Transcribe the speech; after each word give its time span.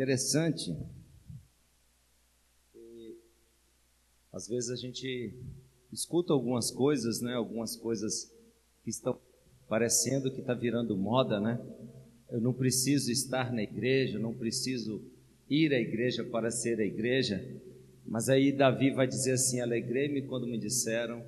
Interessante. 0.00 0.74
Às 4.32 4.48
vezes 4.48 4.70
a 4.70 4.76
gente 4.76 5.34
escuta 5.92 6.32
algumas 6.32 6.70
coisas, 6.70 7.20
né? 7.20 7.34
Algumas 7.34 7.76
coisas 7.76 8.34
que 8.82 8.88
estão 8.88 9.20
parecendo 9.68 10.32
que 10.32 10.40
está 10.40 10.54
virando 10.54 10.96
moda, 10.96 11.38
né? 11.38 11.60
Eu 12.30 12.40
não 12.40 12.54
preciso 12.54 13.12
estar 13.12 13.52
na 13.52 13.62
igreja, 13.62 14.18
não 14.18 14.32
preciso 14.32 15.02
ir 15.50 15.70
à 15.74 15.78
igreja 15.78 16.24
para 16.24 16.50
ser 16.50 16.80
a 16.80 16.84
igreja. 16.86 17.60
Mas 18.06 18.30
aí 18.30 18.52
Davi 18.52 18.92
vai 18.92 19.06
dizer 19.06 19.32
assim: 19.32 19.60
Alegrei-me 19.60 20.22
quando 20.22 20.46
me 20.46 20.56
disseram, 20.56 21.22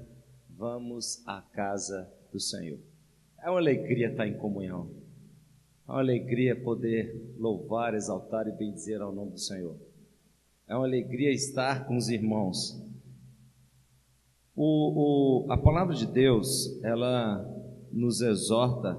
vamos 0.48 1.22
à 1.26 1.42
casa 1.42 2.10
do 2.32 2.40
Senhor. 2.40 2.78
É 3.38 3.50
uma 3.50 3.58
alegria 3.58 4.08
estar 4.08 4.26
em 4.26 4.38
comunhão. 4.38 5.01
É 5.88 5.92
uma 5.92 6.00
alegria 6.00 6.60
poder 6.62 7.34
louvar, 7.38 7.94
exaltar 7.94 8.46
e 8.46 8.52
bendizer 8.52 9.00
ao 9.00 9.12
nome 9.12 9.32
do 9.32 9.40
Senhor. 9.40 9.76
É 10.68 10.74
uma 10.74 10.86
alegria 10.86 11.32
estar 11.32 11.86
com 11.86 11.96
os 11.96 12.08
irmãos. 12.08 12.80
O, 14.54 15.44
o, 15.46 15.52
a 15.52 15.56
palavra 15.56 15.94
de 15.94 16.06
Deus, 16.06 16.80
ela 16.82 17.44
nos 17.90 18.20
exorta 18.20 18.98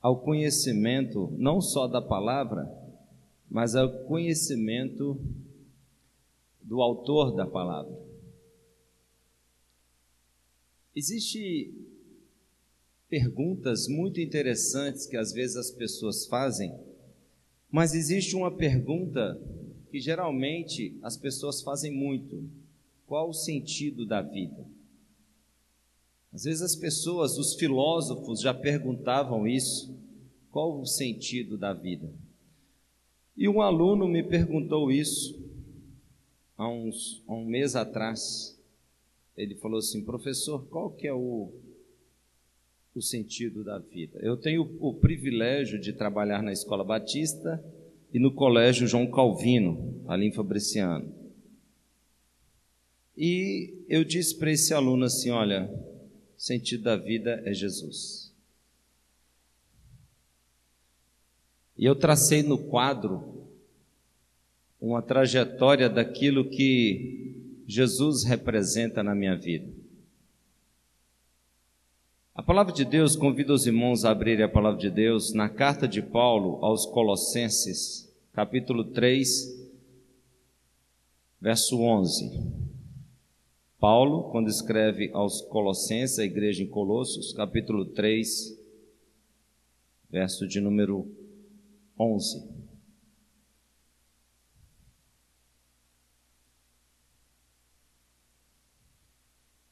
ao 0.00 0.20
conhecimento 0.20 1.32
não 1.36 1.60
só 1.60 1.88
da 1.88 2.00
palavra, 2.00 2.70
mas 3.50 3.74
ao 3.74 4.04
conhecimento 4.04 5.20
do 6.62 6.80
autor 6.82 7.34
da 7.34 7.46
palavra. 7.46 7.96
Existe 10.94 11.85
perguntas 13.08 13.88
muito 13.88 14.20
interessantes 14.20 15.06
que 15.06 15.16
às 15.16 15.32
vezes 15.32 15.56
as 15.56 15.70
pessoas 15.70 16.26
fazem, 16.26 16.74
mas 17.70 17.94
existe 17.94 18.34
uma 18.34 18.50
pergunta 18.50 19.40
que 19.90 20.00
geralmente 20.00 20.98
as 21.02 21.16
pessoas 21.16 21.62
fazem 21.62 21.92
muito: 21.92 22.48
qual 23.06 23.28
o 23.28 23.34
sentido 23.34 24.06
da 24.06 24.22
vida? 24.22 24.66
Às 26.32 26.44
vezes 26.44 26.62
as 26.62 26.76
pessoas, 26.76 27.38
os 27.38 27.54
filósofos 27.54 28.40
já 28.40 28.52
perguntavam 28.52 29.46
isso: 29.46 29.96
qual 30.50 30.80
o 30.80 30.86
sentido 30.86 31.56
da 31.56 31.72
vida? 31.72 32.12
E 33.36 33.48
um 33.48 33.60
aluno 33.60 34.08
me 34.08 34.22
perguntou 34.22 34.90
isso 34.90 35.38
há, 36.56 36.68
uns, 36.68 37.22
há 37.26 37.34
um 37.34 37.44
mês 37.44 37.76
atrás. 37.76 38.58
Ele 39.36 39.54
falou 39.56 39.78
assim, 39.78 40.02
professor, 40.02 40.66
qual 40.68 40.90
que 40.90 41.06
é 41.06 41.12
o, 41.12 41.52
o 42.98 43.02
sentido 43.02 43.62
da 43.62 43.78
vida? 43.78 44.18
Eu 44.22 44.36
tenho 44.36 44.76
o 44.80 44.94
privilégio 44.94 45.78
de 45.78 45.92
trabalhar 45.92 46.42
na 46.42 46.52
Escola 46.52 46.82
Batista 46.82 47.62
e 48.12 48.18
no 48.18 48.32
Colégio 48.32 48.86
João 48.86 49.10
Calvino, 49.10 50.02
ali 50.08 50.26
em 50.26 50.32
Fabriciano. 50.32 51.12
E 53.16 53.84
eu 53.88 54.04
disse 54.04 54.34
para 54.36 54.50
esse 54.50 54.72
aluno 54.72 55.04
assim: 55.04 55.30
olha, 55.30 55.70
o 56.36 56.40
sentido 56.40 56.84
da 56.84 56.96
vida 56.96 57.42
é 57.44 57.52
Jesus. 57.52 58.34
E 61.76 61.84
eu 61.84 61.94
tracei 61.94 62.42
no 62.42 62.56
quadro 62.56 63.46
uma 64.80 65.02
trajetória 65.02 65.88
daquilo 65.88 66.48
que 66.48 67.34
Jesus 67.66 68.24
representa 68.24 69.02
na 69.02 69.14
minha 69.14 69.36
vida. 69.36 69.75
A 72.36 72.42
palavra 72.42 72.70
de 72.70 72.84
Deus 72.84 73.16
convida 73.16 73.54
os 73.54 73.66
irmãos 73.66 74.04
a 74.04 74.10
abrirem 74.10 74.44
a 74.44 74.48
palavra 74.48 74.78
de 74.78 74.90
Deus 74.90 75.32
na 75.32 75.48
carta 75.48 75.88
de 75.88 76.02
Paulo 76.02 76.62
aos 76.62 76.84
Colossenses, 76.84 78.14
capítulo 78.30 78.84
3, 78.92 79.70
verso 81.40 81.80
11. 81.80 82.30
Paulo, 83.80 84.30
quando 84.32 84.50
escreve 84.50 85.10
aos 85.14 85.40
Colossenses, 85.40 86.18
a 86.18 86.26
igreja 86.26 86.62
em 86.62 86.66
Colossos, 86.66 87.32
capítulo 87.32 87.86
3, 87.86 88.54
verso 90.10 90.46
de 90.46 90.60
número 90.60 91.10
11. 91.98 92.65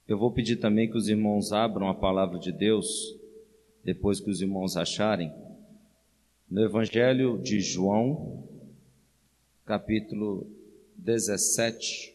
Eu 0.07 0.19
vou 0.19 0.31
pedir 0.31 0.57
também 0.57 0.91
que 0.91 0.99
os 0.99 1.09
irmãos 1.09 1.51
abram 1.51 1.89
a 1.89 1.95
palavra 1.95 2.39
de 2.39 2.53
Deus, 2.53 3.19
depois 3.83 4.21
que 4.21 4.29
os 4.29 4.43
irmãos 4.43 4.77
acharem, 4.77 5.33
no 6.51 6.63
Evangelho 6.63 7.41
de 7.41 7.59
João, 7.61 8.47
capítulo 9.65 10.47
17, 10.97 12.15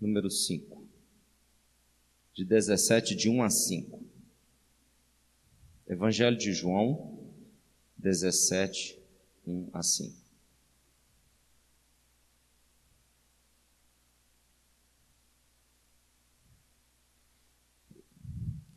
número 0.00 0.30
5. 0.30 0.82
De 2.32 2.42
17, 2.42 3.14
de 3.14 3.28
1 3.28 3.42
a 3.42 3.50
5. 3.50 4.02
Evangelho 5.86 6.38
de 6.38 6.54
João, 6.54 7.18
17, 7.98 8.98
1 9.46 9.68
a 9.74 9.82
5. 9.82 10.19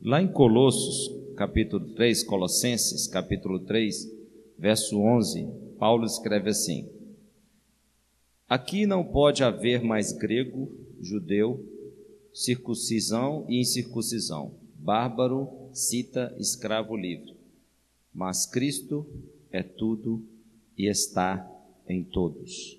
Lá 0.04 0.20
em 0.20 0.30
Colossos, 0.30 1.10
capítulo 1.34 1.94
3, 1.94 2.24
Colossenses, 2.24 3.06
capítulo 3.06 3.60
3, 3.60 4.06
verso 4.58 5.00
11, 5.00 5.48
Paulo 5.78 6.04
escreve 6.04 6.50
assim: 6.50 6.86
Aqui 8.46 8.84
não 8.84 9.02
pode 9.02 9.42
haver 9.42 9.82
mais 9.82 10.12
grego, 10.12 10.70
judeu, 11.00 11.66
circuncisão 12.34 13.46
e 13.48 13.58
incircuncisão, 13.58 14.54
bárbaro, 14.74 15.70
cita, 15.72 16.36
escravo 16.38 16.94
livre. 16.94 17.34
Mas 18.12 18.44
Cristo 18.44 19.06
é 19.50 19.62
tudo 19.62 20.22
e 20.76 20.86
está 20.86 21.50
em 21.88 22.04
todos. 22.04 22.78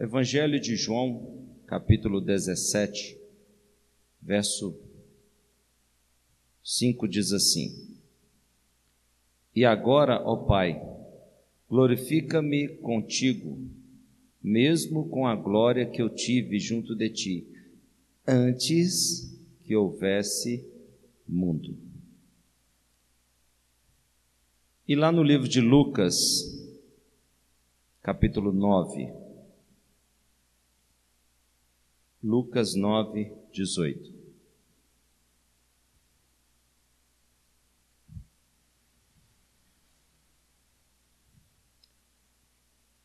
Evangelho 0.00 0.58
de 0.58 0.74
João, 0.74 1.46
capítulo 1.68 2.20
17, 2.20 3.16
verso 4.20 4.89
5 6.62 7.08
diz 7.08 7.32
assim: 7.32 7.96
E 9.54 9.64
agora, 9.64 10.22
ó 10.24 10.36
Pai, 10.36 10.80
glorifica-me 11.68 12.68
contigo, 12.78 13.58
mesmo 14.42 15.08
com 15.08 15.26
a 15.26 15.34
glória 15.34 15.86
que 15.86 16.00
eu 16.00 16.08
tive 16.08 16.58
junto 16.58 16.94
de 16.94 17.10
ti, 17.10 17.46
antes 18.26 19.38
que 19.64 19.74
houvesse 19.74 20.66
mundo. 21.26 21.76
E 24.86 24.96
lá 24.96 25.12
no 25.12 25.22
livro 25.22 25.48
de 25.48 25.60
Lucas, 25.60 26.16
capítulo 28.02 28.52
9, 28.52 29.12
Lucas 32.22 32.74
9, 32.74 33.32
18. 33.52 34.19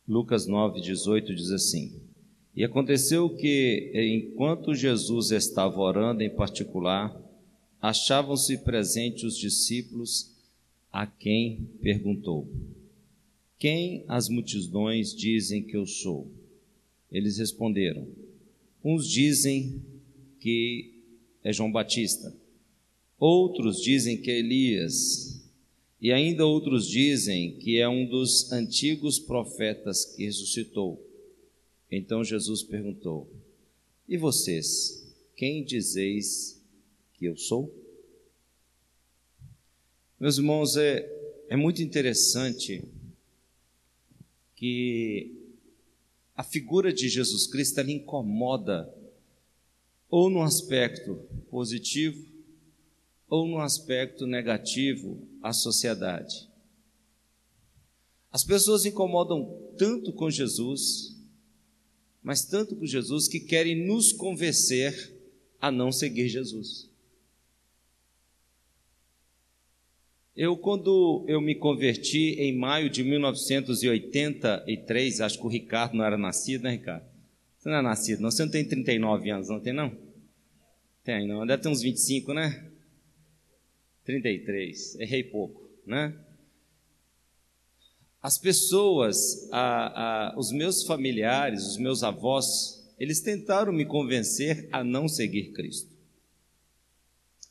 Lucas 0.08 0.46
9, 0.46 0.80
18 0.80 1.34
diz 1.34 1.50
assim: 1.50 2.00
E 2.54 2.62
aconteceu 2.62 3.28
que, 3.28 3.90
enquanto 3.94 4.74
Jesus 4.74 5.32
estava 5.32 5.80
orando 5.80 6.22
em 6.22 6.30
particular, 6.30 7.20
achavam-se 7.80 8.58
presentes 8.58 9.24
os 9.24 9.36
discípulos, 9.36 10.32
a 10.92 11.06
quem 11.06 11.68
perguntou: 11.82 12.48
Quem 13.58 14.04
as 14.06 14.28
multidões 14.28 15.12
dizem 15.12 15.62
que 15.62 15.76
eu 15.76 15.86
sou? 15.86 16.30
Eles 17.10 17.38
responderam: 17.38 18.06
Uns 18.84 19.08
dizem 19.08 19.82
que 20.38 21.02
é 21.42 21.52
João 21.52 21.72
Batista, 21.72 22.32
outros 23.18 23.82
dizem 23.82 24.16
que 24.16 24.30
é 24.30 24.38
Elias 24.38 25.35
e 26.00 26.12
ainda 26.12 26.44
outros 26.44 26.86
dizem 26.86 27.56
que 27.58 27.78
é 27.78 27.88
um 27.88 28.06
dos 28.06 28.52
antigos 28.52 29.18
profetas 29.18 30.04
que 30.04 30.24
ressuscitou. 30.24 31.02
Então 31.90 32.22
Jesus 32.22 32.62
perguntou: 32.62 33.30
E 34.08 34.16
vocês, 34.16 35.06
quem 35.34 35.64
dizeis 35.64 36.62
que 37.14 37.24
eu 37.24 37.36
sou? 37.36 37.74
Meus 40.18 40.38
irmãos, 40.38 40.76
é, 40.76 41.08
é 41.48 41.56
muito 41.56 41.82
interessante 41.82 42.82
que 44.54 45.34
a 46.34 46.42
figura 46.42 46.92
de 46.92 47.08
Jesus 47.08 47.46
Cristo 47.46 47.80
ela 47.80 47.90
incomoda 47.90 48.92
ou 50.10 50.28
no 50.28 50.42
aspecto 50.42 51.16
positivo 51.50 52.35
ou 53.28 53.46
no 53.46 53.58
aspecto 53.58 54.26
negativo 54.26 55.26
à 55.42 55.52
sociedade. 55.52 56.48
As 58.30 58.44
pessoas 58.44 58.84
incomodam 58.84 59.72
tanto 59.78 60.12
com 60.12 60.30
Jesus, 60.30 61.16
mas 62.22 62.44
tanto 62.44 62.76
com 62.76 62.84
Jesus 62.84 63.28
que 63.28 63.40
querem 63.40 63.86
nos 63.86 64.12
convencer 64.12 65.14
a 65.60 65.70
não 65.70 65.90
seguir 65.90 66.28
Jesus. 66.28 66.90
Eu, 70.36 70.56
quando 70.56 71.24
eu 71.26 71.40
me 71.40 71.54
converti 71.54 72.34
em 72.38 72.54
maio 72.54 72.90
de 72.90 73.02
1983, 73.02 75.22
acho 75.22 75.38
que 75.38 75.46
o 75.46 75.48
Ricardo 75.48 75.96
não 75.96 76.04
era 76.04 76.18
nascido, 76.18 76.64
né, 76.64 76.72
Ricardo? 76.72 77.06
Você 77.56 77.70
não 77.70 77.78
é 77.78 77.82
nascido, 77.82 78.20
não? 78.20 78.30
Você 78.30 78.44
não 78.44 78.50
tem 78.50 78.68
39 78.68 79.30
anos, 79.30 79.48
não 79.48 79.58
tem, 79.58 79.72
não? 79.72 79.96
Tem, 81.02 81.26
não. 81.26 81.46
Deve 81.46 81.62
ter 81.62 81.70
uns 81.70 81.80
25, 81.80 82.34
né? 82.34 82.70
33. 84.06 85.00
Errei 85.00 85.24
pouco, 85.24 85.68
né? 85.84 86.16
As 88.22 88.38
pessoas, 88.38 89.48
a, 89.52 90.30
a, 90.30 90.38
os 90.38 90.50
meus 90.50 90.84
familiares, 90.84 91.66
os 91.66 91.76
meus 91.76 92.02
avós, 92.02 92.84
eles 92.98 93.20
tentaram 93.20 93.72
me 93.72 93.84
convencer 93.84 94.68
a 94.72 94.82
não 94.82 95.06
seguir 95.06 95.52
Cristo. 95.52 95.94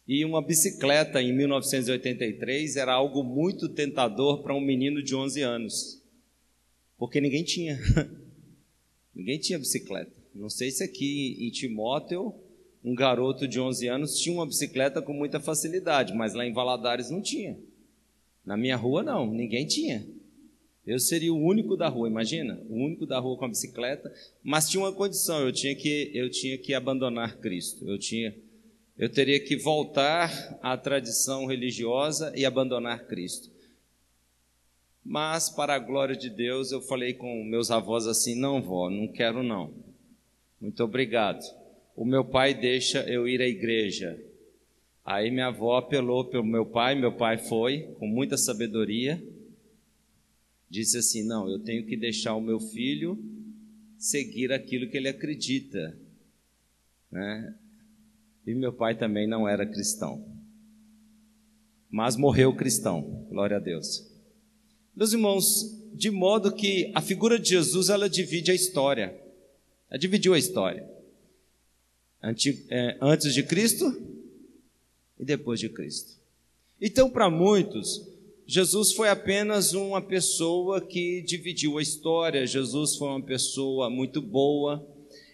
E 0.07 0.24
uma 0.24 0.42
bicicleta 0.42 1.22
em 1.22 1.34
1983 1.34 2.78
era 2.78 2.94
algo 2.94 3.24
muito 3.24 3.69
tentador 3.69 4.42
para 4.42 4.54
um 4.54 4.62
menino 4.62 5.01
de 5.01 5.16
11 5.16 5.42
anos, 5.42 6.01
porque 6.98 7.19
ninguém 7.19 7.44
tinha. 7.44 7.80
ninguém 9.13 9.40
tinha 9.40 9.60
bicicleta. 9.60 10.12
Não 10.34 10.50
sei 10.50 10.69
se 10.72 10.84
aqui 10.84 11.38
em 11.40 11.50
Timóteo, 11.50 12.34
um 12.86 12.96
garoto 12.96 13.48
de 13.48 13.60
11 13.60 13.88
anos 13.88 14.20
tinha 14.20 14.36
uma 14.36 14.46
bicicleta 14.46 15.02
com 15.02 15.12
muita 15.12 15.40
facilidade, 15.40 16.14
mas 16.14 16.34
lá 16.34 16.46
em 16.46 16.54
Valadares 16.54 17.10
não 17.10 17.22
tinha. 17.22 17.58
Na 18.46 18.56
minha 18.56 18.78
rua, 18.78 19.02
não, 19.02 19.26
ninguém 19.26 19.66
tinha. 19.66 20.06
Eu 20.86 21.00
seria 21.00 21.34
o 21.34 21.44
único 21.44 21.76
da 21.76 21.90
rua, 21.90 22.08
imagina? 22.08 22.62
O 22.70 22.76
único 22.76 23.08
da 23.08 23.18
rua 23.20 23.38
com 23.38 23.46
a 23.46 23.50
bicicleta, 23.50 24.14
mas 24.44 24.70
tinha 24.70 24.84
uma 24.84 24.94
condição, 24.94 25.40
eu 25.42 25.52
tinha 25.52 25.76
que, 25.76 26.12
eu 26.14 26.30
tinha 26.30 26.58
que 26.60 26.76
abandonar 26.76 27.38
Cristo. 27.38 27.90
Eu 27.90 27.98
tinha 27.98 28.36
eu 28.98 29.10
teria 29.10 29.40
que 29.42 29.58
voltar 29.58 30.58
à 30.62 30.78
tradição 30.78 31.46
religiosa 31.46 32.32
e 32.34 32.46
abandonar 32.46 33.06
Cristo. 33.08 33.52
Mas, 35.04 35.50
para 35.50 35.76
a 35.76 35.80
glória 35.80 36.16
de 36.16 36.30
Deus, 36.30 36.72
eu 36.72 36.82
falei 36.82 37.14
com 37.14 37.44
meus 37.44 37.70
avós 37.70 38.08
assim: 38.08 38.40
não, 38.40 38.62
vó, 38.62 38.90
não 38.90 39.08
quero 39.08 39.44
não. 39.44 39.74
Muito 40.62 40.82
obrigado. 40.82 41.44
O 41.96 42.04
meu 42.04 42.26
pai 42.26 42.54
deixa 42.54 43.02
eu 43.10 43.28
ir 43.28 43.42
à 43.42 43.48
igreja. 43.48 44.22
Aí 45.04 45.32
minha 45.32 45.48
avó 45.48 45.78
apelou 45.78 46.26
pelo 46.26 46.44
meu 46.44 46.66
pai, 46.66 46.96
meu 46.96 47.16
pai 47.16 47.38
foi, 47.38 47.94
com 48.00 48.08
muita 48.08 48.38
sabedoria, 48.38 49.24
disse 50.70 50.98
assim: 50.98 51.24
não, 51.26 51.50
eu 51.50 51.60
tenho 51.60 51.86
que 51.86 51.96
deixar 51.96 52.36
o 52.36 52.42
meu 52.42 52.60
filho 52.60 53.18
seguir 53.98 54.52
aquilo 54.52 54.90
que 54.90 54.98
ele 54.98 55.08
acredita. 55.08 55.98
Né? 57.12 57.56
E 58.46 58.54
meu 58.54 58.74
pai 58.74 58.98
também 58.98 59.28
não 59.28 59.48
era 59.48 59.66
cristão. 59.66 60.26
Mas 61.90 62.18
morreu 62.18 62.54
cristão, 62.54 63.26
glória 63.30 63.58
a 63.58 63.60
Deus. 63.60 64.12
Meus 64.94 65.14
irmãos, 65.14 65.90
de 65.94 66.12
modo 66.12 66.54
que 66.54 66.92
a 66.94 67.02
figura 67.02 67.40
de 67.40 67.50
Jesus 67.50 67.90
ela 67.90 68.10
divide 68.10 68.52
a 68.52 68.56
história. 68.56 69.18
Ela 69.90 70.00
dividiu 70.00 70.34
a 70.34 70.38
história. 70.38 70.95
É, 72.69 72.98
antes 73.01 73.33
de 73.33 73.44
Cristo 73.44 74.01
e 75.19 75.24
depois 75.24 75.60
de 75.60 75.69
Cristo. 75.69 76.13
Então, 76.81 77.10
para 77.10 77.30
muitos, 77.30 78.07
Jesus 78.48 78.94
foi 78.94 79.10
apenas 79.10 79.74
uma 79.74 80.01
pessoa 80.01 80.81
que 80.81 81.22
dividiu 81.22 81.77
a 81.77 81.81
história, 81.81 82.48
Jesus 82.48 82.95
foi 82.95 83.07
uma 83.10 83.22
pessoa 83.22 83.89
muito 83.89 84.22
boa, 84.22 84.86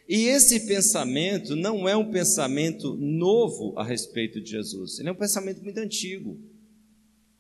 e 0.08 0.28
esse 0.28 0.68
pensamento 0.68 1.56
não 1.56 1.88
é 1.88 1.96
um 1.96 2.12
pensamento 2.12 2.96
novo 2.96 3.74
a 3.78 3.84
respeito 3.84 4.42
de 4.42 4.52
Jesus, 4.52 5.00
ele 5.00 5.10
é 5.10 5.12
um 5.12 5.16
pensamento 5.16 5.64
muito 5.64 5.78
antigo. 5.78 6.38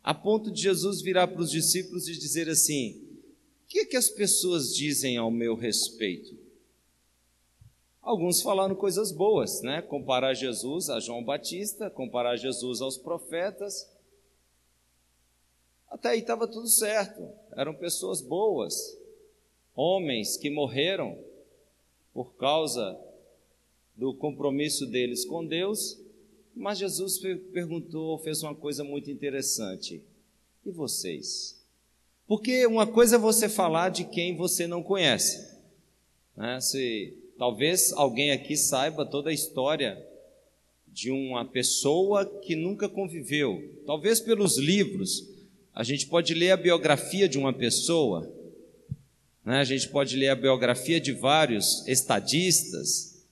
A 0.03 0.13
ponto 0.13 0.49
de 0.49 0.61
Jesus 0.61 1.01
virar 1.01 1.27
para 1.27 1.41
os 1.41 1.51
discípulos 1.51 2.07
e 2.07 2.17
dizer 2.17 2.49
assim: 2.49 3.01
O 3.65 3.67
que, 3.67 3.79
é 3.79 3.85
que 3.85 3.95
as 3.95 4.09
pessoas 4.09 4.75
dizem 4.75 5.15
ao 5.15 5.29
meu 5.29 5.55
respeito? 5.55 6.40
Alguns 8.01 8.41
falaram 8.41 8.75
coisas 8.75 9.11
boas, 9.11 9.61
né? 9.61 9.81
Comparar 9.81 10.33
Jesus 10.33 10.89
a 10.89 10.99
João 10.99 11.23
Batista, 11.23 11.89
comparar 11.89 12.35
Jesus 12.35 12.81
aos 12.81 12.97
profetas. 12.97 13.87
Até 15.87 16.09
aí 16.09 16.19
estava 16.19 16.47
tudo 16.47 16.67
certo. 16.67 17.29
Eram 17.55 17.75
pessoas 17.75 18.21
boas, 18.21 18.97
homens 19.75 20.35
que 20.35 20.49
morreram 20.49 21.17
por 22.13 22.33
causa 22.35 22.99
do 23.95 24.13
compromisso 24.15 24.87
deles 24.87 25.23
com 25.23 25.45
Deus, 25.45 25.99
mas 26.55 26.79
Jesus 26.79 27.19
perguntou, 27.53 28.17
fez 28.17 28.41
uma 28.41 28.55
coisa 28.55 28.83
muito 28.83 29.11
interessante. 29.11 30.03
E 30.65 30.71
vocês? 30.71 31.63
Porque 32.27 32.65
uma 32.65 32.87
coisa 32.87 33.15
é 33.17 33.19
você 33.19 33.47
falar 33.47 33.89
de 33.89 34.05
quem 34.05 34.35
você 34.35 34.65
não 34.65 34.81
conhece. 34.81 35.59
Né? 36.35 36.59
Se 36.59 37.20
talvez 37.41 37.91
alguém 37.93 38.29
aqui 38.29 38.55
saiba 38.55 39.03
toda 39.03 39.31
a 39.31 39.33
história 39.33 39.97
de 40.87 41.09
uma 41.09 41.43
pessoa 41.43 42.23
que 42.23 42.55
nunca 42.55 42.87
conviveu. 42.87 43.81
Talvez 43.83 44.19
pelos 44.19 44.59
livros, 44.59 45.27
a 45.73 45.83
gente 45.83 46.05
pode 46.05 46.35
ler 46.35 46.51
a 46.51 46.57
biografia 46.57 47.27
de 47.27 47.39
uma 47.39 47.51
pessoa 47.51 48.31
né? 49.43 49.59
A 49.59 49.63
gente 49.63 49.89
pode 49.89 50.15
ler 50.15 50.29
a 50.29 50.35
biografia 50.35 51.01
de 51.01 51.11
vários 51.11 51.87
estadistas, 51.87 53.25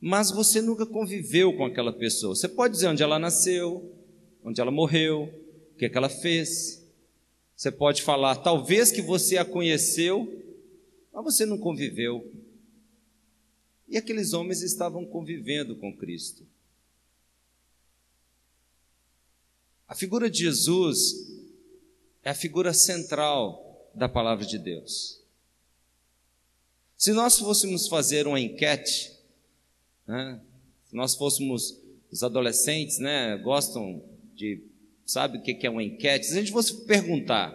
mas 0.00 0.30
você 0.30 0.60
nunca 0.60 0.84
conviveu 0.84 1.56
com 1.56 1.64
aquela 1.64 1.92
pessoa. 1.92 2.34
Você 2.34 2.48
pode 2.48 2.74
dizer 2.74 2.88
onde 2.88 3.02
ela 3.02 3.18
nasceu, 3.18 3.94
onde 4.42 4.60
ela 4.60 4.70
morreu, 4.70 5.32
o 5.72 5.78
que, 5.78 5.84
é 5.84 5.88
que 5.88 5.96
ela 5.96 6.08
fez. 6.08 6.84
Você 7.54 7.70
pode 7.70 8.02
falar, 8.02 8.36
talvez 8.36 8.90
que 8.90 9.02
você 9.02 9.36
a 9.38 9.44
conheceu, 9.44 10.28
mas 11.12 11.22
você 11.22 11.46
não 11.46 11.58
conviveu. 11.58 12.28
E 13.90 13.98
aqueles 13.98 14.32
homens 14.32 14.62
estavam 14.62 15.04
convivendo 15.04 15.74
com 15.74 15.94
Cristo. 15.94 16.46
A 19.88 19.96
figura 19.96 20.30
de 20.30 20.38
Jesus 20.44 21.28
é 22.22 22.30
a 22.30 22.34
figura 22.34 22.72
central 22.72 23.90
da 23.92 24.08
palavra 24.08 24.46
de 24.46 24.56
Deus. 24.56 25.20
Se 26.96 27.12
nós 27.12 27.36
fôssemos 27.36 27.88
fazer 27.88 28.28
uma 28.28 28.38
enquete, 28.38 29.10
né, 30.06 30.40
se 30.88 30.94
nós 30.94 31.16
fôssemos, 31.16 31.76
os 32.12 32.22
adolescentes 32.22 32.98
né, 32.98 33.36
gostam 33.38 34.04
de, 34.36 34.62
sabe 35.04 35.38
o 35.38 35.42
que 35.42 35.66
é 35.66 35.70
uma 35.70 35.82
enquete? 35.82 36.26
Se 36.26 36.32
a 36.34 36.36
gente 36.36 36.52
fosse 36.52 36.84
perguntar, 36.84 37.52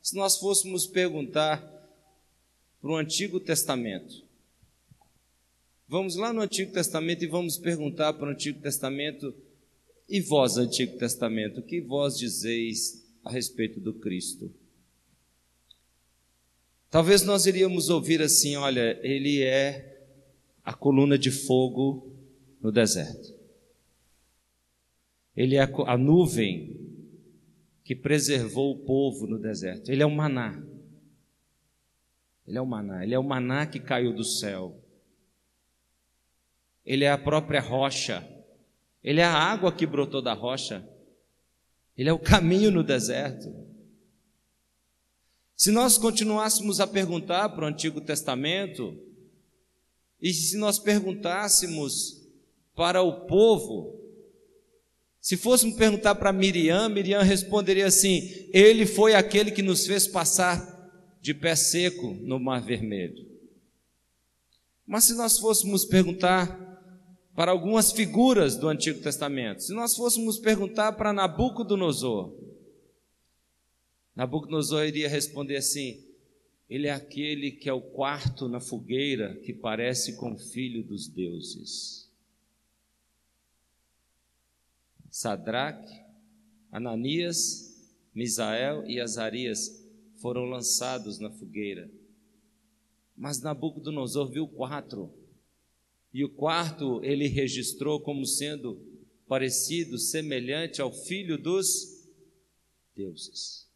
se 0.00 0.14
nós 0.14 0.36
fôssemos 0.36 0.86
perguntar 0.86 1.58
para 2.80 2.90
o 2.90 2.96
Antigo 2.96 3.40
Testamento, 3.40 4.22
vamos 5.92 6.16
lá 6.16 6.32
no 6.32 6.40
Antigo 6.40 6.72
Testamento 6.72 7.22
e 7.22 7.26
vamos 7.26 7.58
perguntar 7.58 8.14
para 8.14 8.28
o 8.28 8.30
Antigo 8.30 8.58
Testamento, 8.62 9.34
e 10.08 10.22
vós, 10.22 10.56
Antigo 10.56 10.96
Testamento, 10.96 11.60
o 11.60 11.62
que 11.62 11.82
vós 11.82 12.16
dizeis 12.16 13.06
a 13.22 13.30
respeito 13.30 13.78
do 13.78 13.92
Cristo? 13.92 14.50
Talvez 16.88 17.22
nós 17.24 17.44
iríamos 17.44 17.90
ouvir 17.90 18.22
assim: 18.22 18.56
olha, 18.56 18.98
ele 19.02 19.42
é 19.42 20.02
a 20.64 20.72
coluna 20.72 21.18
de 21.18 21.30
fogo 21.30 22.10
no 22.62 22.72
deserto. 22.72 23.34
Ele 25.36 25.56
é 25.56 25.70
a 25.86 25.98
nuvem 25.98 26.74
que 27.84 27.94
preservou 27.94 28.72
o 28.72 28.78
povo 28.78 29.26
no 29.26 29.38
deserto. 29.38 29.90
Ele 29.90 30.02
é 30.02 30.06
o 30.06 30.10
maná. 30.10 30.58
Ele 32.48 32.56
é 32.56 32.60
o 32.62 32.66
maná. 32.66 33.04
Ele 33.04 33.14
é 33.14 33.18
o 33.18 33.22
maná 33.22 33.66
que 33.66 33.78
caiu 33.78 34.14
do 34.14 34.24
céu. 34.24 34.81
Ele 36.84 37.04
é 37.04 37.10
a 37.10 37.18
própria 37.18 37.60
rocha. 37.60 38.26
Ele 39.02 39.20
é 39.20 39.24
a 39.24 39.34
água 39.34 39.72
que 39.72 39.86
brotou 39.86 40.22
da 40.22 40.34
rocha. 40.34 40.86
Ele 41.96 42.08
é 42.08 42.12
o 42.12 42.18
caminho 42.18 42.70
no 42.70 42.82
deserto. 42.82 43.52
Se 45.56 45.70
nós 45.70 45.96
continuássemos 45.96 46.80
a 46.80 46.86
perguntar 46.86 47.50
para 47.50 47.64
o 47.64 47.68
Antigo 47.68 48.00
Testamento, 48.00 48.98
e 50.20 50.32
se 50.32 50.56
nós 50.56 50.78
perguntássemos 50.78 52.20
para 52.74 53.02
o 53.02 53.26
povo, 53.26 54.00
se 55.20 55.36
fôssemos 55.36 55.76
perguntar 55.76 56.16
para 56.16 56.32
Miriam, 56.32 56.88
Miriam 56.88 57.22
responderia 57.22 57.86
assim: 57.86 58.48
Ele 58.52 58.86
foi 58.86 59.14
aquele 59.14 59.52
que 59.52 59.62
nos 59.62 59.86
fez 59.86 60.08
passar 60.08 60.90
de 61.20 61.32
pé 61.32 61.54
seco 61.54 62.14
no 62.22 62.40
Mar 62.40 62.60
Vermelho. 62.60 63.30
Mas 64.84 65.04
se 65.04 65.14
nós 65.14 65.38
fôssemos 65.38 65.84
perguntar 65.84 66.71
para 67.34 67.50
algumas 67.50 67.92
figuras 67.92 68.56
do 68.56 68.68
Antigo 68.68 69.00
Testamento, 69.00 69.62
se 69.62 69.72
nós 69.72 69.96
fôssemos 69.96 70.38
perguntar 70.38 70.92
para 70.92 71.12
Nabucodonosor, 71.12 72.32
Nabucodonosor 74.14 74.84
iria 74.84 75.08
responder 75.08 75.56
assim: 75.56 76.04
Ele 76.68 76.86
é 76.86 76.92
aquele 76.92 77.50
que 77.50 77.68
é 77.68 77.72
o 77.72 77.80
quarto 77.80 78.48
na 78.48 78.60
fogueira 78.60 79.34
que 79.36 79.52
parece 79.52 80.16
com 80.16 80.32
o 80.32 80.38
filho 80.38 80.82
dos 80.82 81.08
deuses. 81.08 82.10
Sadraque, 85.10 85.92
Ananias, 86.70 87.72
Misael 88.14 88.86
e 88.86 89.00
Azarias 89.00 89.82
foram 90.16 90.44
lançados 90.44 91.18
na 91.18 91.30
fogueira. 91.30 91.90
Mas 93.16 93.40
Nabucodonosor 93.40 94.30
viu 94.30 94.46
quatro. 94.46 95.12
E 96.12 96.24
o 96.24 96.28
quarto 96.28 97.02
ele 97.02 97.26
registrou 97.26 98.00
como 98.00 98.26
sendo 98.26 98.80
parecido, 99.26 99.98
semelhante 99.98 100.82
ao 100.82 100.92
filho 100.92 101.38
dos 101.38 102.06
deuses. 102.94 103.66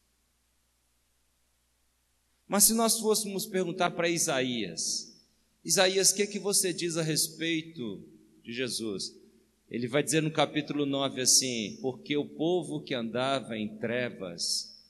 Mas 2.46 2.64
se 2.64 2.74
nós 2.74 2.98
fôssemos 2.98 3.46
perguntar 3.46 3.90
para 3.92 4.08
Isaías, 4.08 5.16
Isaías, 5.64 6.12
o 6.12 6.14
que, 6.14 6.22
é 6.22 6.26
que 6.26 6.38
você 6.38 6.72
diz 6.72 6.96
a 6.96 7.02
respeito 7.02 8.06
de 8.44 8.52
Jesus? 8.52 9.12
Ele 9.68 9.88
vai 9.88 10.00
dizer 10.00 10.22
no 10.22 10.30
capítulo 10.30 10.86
9 10.86 11.20
assim: 11.20 11.76
Porque 11.82 12.16
o 12.16 12.28
povo 12.28 12.80
que 12.80 12.94
andava 12.94 13.58
em 13.58 13.76
trevas 13.78 14.80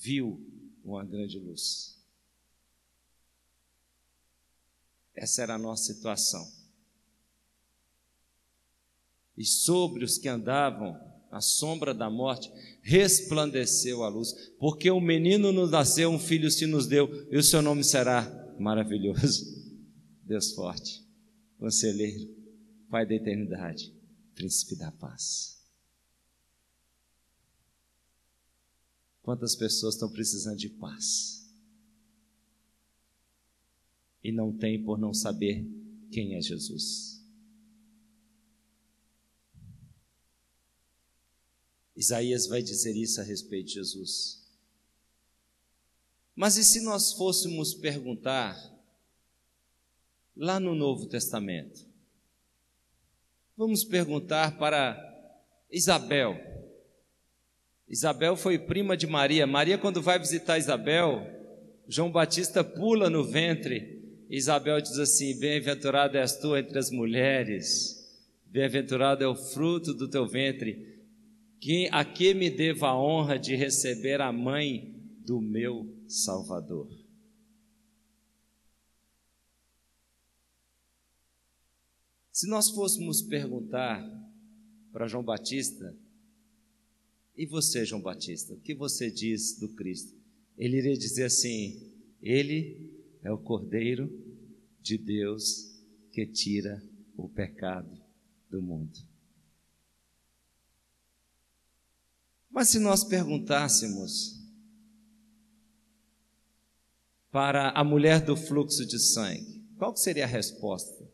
viu 0.00 0.40
uma 0.84 1.04
grande 1.04 1.38
luz. 1.40 1.98
Essa 5.12 5.42
era 5.42 5.54
a 5.54 5.58
nossa 5.58 5.92
situação. 5.92 6.61
E 9.36 9.44
sobre 9.44 10.04
os 10.04 10.18
que 10.18 10.28
andavam 10.28 10.98
à 11.30 11.40
sombra 11.40 11.94
da 11.94 12.10
morte, 12.10 12.52
resplandeceu 12.82 14.02
a 14.02 14.08
luz, 14.08 14.32
porque 14.58 14.90
o 14.90 15.00
menino 15.00 15.50
nos 15.50 15.70
nasceu, 15.70 16.10
um 16.10 16.18
filho 16.18 16.50
se 16.50 16.66
nos 16.66 16.86
deu, 16.86 17.08
e 17.30 17.36
o 17.38 17.42
seu 17.42 17.62
nome 17.62 17.82
será 17.82 18.54
maravilhoso. 18.58 19.44
Deus 20.24 20.52
forte, 20.52 21.02
conselheiro, 21.58 22.42
Pai 22.90 23.06
da 23.06 23.14
eternidade, 23.14 23.90
príncipe 24.34 24.76
da 24.76 24.92
paz. 24.92 25.58
Quantas 29.22 29.56
pessoas 29.56 29.94
estão 29.94 30.10
precisando 30.10 30.58
de 30.58 30.68
paz 30.68 31.50
e 34.22 34.30
não 34.30 34.52
têm 34.52 34.84
por 34.84 34.98
não 34.98 35.14
saber 35.14 35.66
quem 36.10 36.34
é 36.34 36.42
Jesus? 36.42 37.11
Isaías 42.02 42.48
vai 42.48 42.60
dizer 42.60 42.96
isso 42.96 43.20
a 43.20 43.24
respeito 43.24 43.68
de 43.68 43.74
Jesus. 43.74 44.42
Mas 46.34 46.56
e 46.56 46.64
se 46.64 46.80
nós 46.80 47.12
fôssemos 47.12 47.74
perguntar 47.74 48.56
lá 50.36 50.58
no 50.58 50.74
Novo 50.74 51.06
Testamento? 51.06 51.86
Vamos 53.56 53.84
perguntar 53.84 54.58
para 54.58 54.98
Isabel. 55.70 56.36
Isabel 57.88 58.36
foi 58.36 58.58
prima 58.58 58.96
de 58.96 59.06
Maria. 59.06 59.46
Maria, 59.46 59.78
quando 59.78 60.02
vai 60.02 60.18
visitar 60.18 60.58
Isabel, 60.58 61.24
João 61.86 62.10
Batista 62.10 62.64
pula 62.64 63.08
no 63.08 63.22
ventre. 63.22 64.24
Isabel 64.28 64.80
diz 64.80 64.98
assim: 64.98 65.38
Bem-aventurada 65.38 66.18
és 66.18 66.36
tu 66.36 66.56
entre 66.56 66.78
as 66.78 66.90
mulheres, 66.90 68.10
bem-aventurado 68.46 69.22
é 69.22 69.28
o 69.28 69.36
fruto 69.36 69.94
do 69.94 70.08
teu 70.08 70.26
ventre 70.26 70.91
a 71.92 72.04
que 72.04 72.34
me 72.34 72.50
devo 72.50 72.86
a 72.86 73.00
honra 73.00 73.38
de 73.38 73.54
receber 73.54 74.20
a 74.20 74.32
mãe 74.32 74.92
do 75.24 75.40
meu 75.40 75.96
Salvador. 76.08 76.88
Se 82.32 82.48
nós 82.48 82.68
fôssemos 82.70 83.22
perguntar 83.22 84.02
para 84.92 85.06
João 85.06 85.22
Batista, 85.22 85.96
e 87.36 87.46
você, 87.46 87.84
João 87.84 88.02
Batista, 88.02 88.54
o 88.54 88.60
que 88.60 88.74
você 88.74 89.08
diz 89.08 89.56
do 89.58 89.68
Cristo? 89.68 90.20
Ele 90.58 90.78
iria 90.78 90.96
dizer 90.96 91.24
assim: 91.24 91.92
Ele 92.20 92.90
é 93.22 93.30
o 93.30 93.38
Cordeiro 93.38 94.10
de 94.80 94.98
Deus 94.98 95.80
que 96.10 96.26
tira 96.26 96.82
o 97.16 97.28
pecado 97.28 97.96
do 98.50 98.60
mundo. 98.60 99.11
Mas 102.52 102.68
se 102.68 102.78
nós 102.78 103.02
perguntássemos 103.02 104.38
para 107.30 107.70
a 107.70 107.82
mulher 107.82 108.22
do 108.22 108.36
fluxo 108.36 108.84
de 108.84 108.98
sangue, 108.98 109.64
qual 109.78 109.96
seria 109.96 110.24
a 110.24 110.28
resposta 110.28 111.10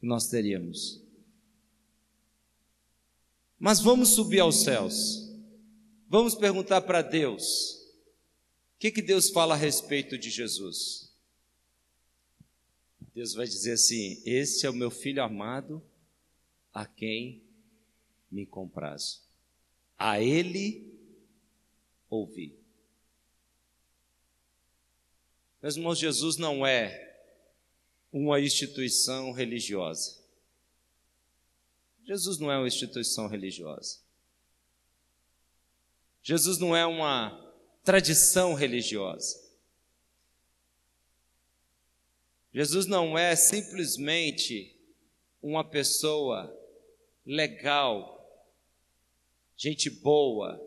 que 0.00 0.04
nós 0.04 0.26
teríamos? 0.26 1.00
Mas 3.60 3.78
vamos 3.78 4.08
subir 4.08 4.40
aos 4.40 4.64
céus. 4.64 5.32
Vamos 6.08 6.34
perguntar 6.34 6.80
para 6.82 7.00
Deus. 7.00 7.76
O 8.74 8.78
que, 8.80 8.90
que 8.90 9.00
Deus 9.00 9.30
fala 9.30 9.54
a 9.54 9.56
respeito 9.56 10.18
de 10.18 10.30
Jesus? 10.30 11.14
Deus 13.14 13.34
vai 13.34 13.46
dizer 13.46 13.74
assim: 13.74 14.20
Este 14.26 14.66
é 14.66 14.70
o 14.70 14.74
meu 14.74 14.90
filho 14.90 15.22
amado, 15.22 15.80
a 16.74 16.84
quem 16.84 17.44
me 18.28 18.44
comprazo 18.44 19.31
a 20.04 20.20
ele 20.20 20.92
ouvir. 22.10 22.58
Meus 25.62 25.76
irmãos, 25.76 25.96
Jesus 25.96 26.36
não 26.36 26.66
é 26.66 27.24
uma 28.12 28.40
instituição 28.40 29.30
religiosa. 29.30 30.20
Jesus 32.04 32.38
não 32.40 32.50
é 32.50 32.58
uma 32.58 32.66
instituição 32.66 33.28
religiosa. 33.28 34.00
Jesus 36.20 36.58
não 36.58 36.74
é 36.74 36.84
uma 36.84 37.54
tradição 37.84 38.54
religiosa. 38.54 39.40
Jesus 42.52 42.86
não 42.86 43.16
é 43.16 43.36
simplesmente 43.36 44.76
uma 45.40 45.62
pessoa 45.62 46.52
legal 47.24 48.21
gente 49.62 49.88
boa, 49.88 50.60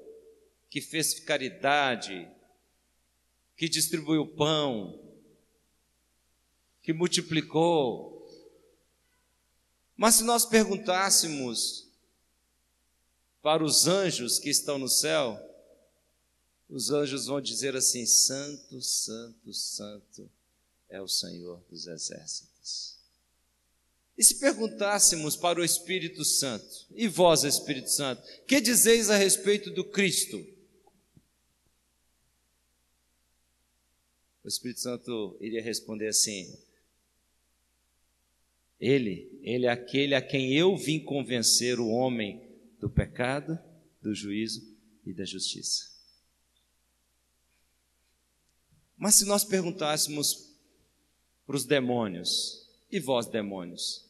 que 0.69 0.79
fez 0.79 1.19
caridade, 1.19 2.31
que 3.57 3.67
distribuiu 3.67 4.25
pão, 4.25 4.97
que 6.81 6.93
multiplicou. 6.93 8.25
Mas 9.97 10.15
se 10.15 10.23
nós 10.23 10.45
perguntássemos 10.45 11.89
para 13.41 13.65
os 13.65 13.85
anjos 13.85 14.39
que 14.39 14.49
estão 14.49 14.77
no 14.77 14.87
céu, 14.87 15.37
os 16.69 16.89
anjos 16.89 17.25
vão 17.25 17.41
dizer 17.41 17.75
assim: 17.75 18.05
Santo, 18.05 18.81
Santo, 18.81 19.53
Santo 19.53 20.31
é 20.87 21.01
o 21.01 21.07
Senhor 21.07 21.61
dos 21.69 21.85
exércitos. 21.85 22.94
E 24.17 24.23
se 24.23 24.39
perguntássemos 24.39 25.35
para 25.35 25.59
o 25.59 25.63
Espírito 25.63 26.23
Santo, 26.23 26.87
e 26.95 27.07
vós, 27.07 27.43
Espírito 27.43 27.89
Santo, 27.89 28.23
que 28.47 28.61
dizeis 28.61 29.09
a 29.09 29.17
respeito 29.17 29.69
do 29.69 29.83
Cristo? 29.83 30.37
O 34.41 34.47
Espírito 34.47 34.79
Santo 34.79 35.35
iria 35.41 35.61
responder 35.61 36.07
assim: 36.07 36.57
Ele, 38.79 39.39
ele 39.41 39.65
é 39.65 39.69
aquele 39.69 40.15
a 40.15 40.21
quem 40.21 40.53
eu 40.53 40.77
vim 40.77 40.99
convencer 40.99 41.79
o 41.79 41.89
homem 41.89 42.41
do 42.79 42.89
pecado, 42.89 43.59
do 44.01 44.13
juízo 44.13 44.63
e 45.05 45.13
da 45.13 45.25
justiça. 45.25 45.93
Mas 48.97 49.15
se 49.15 49.25
nós 49.25 49.43
perguntássemos 49.43 50.53
para 51.45 51.55
os 51.55 51.65
demônios, 51.65 52.65
e 52.91 52.99
vós, 52.99 53.25
demônios, 53.25 54.04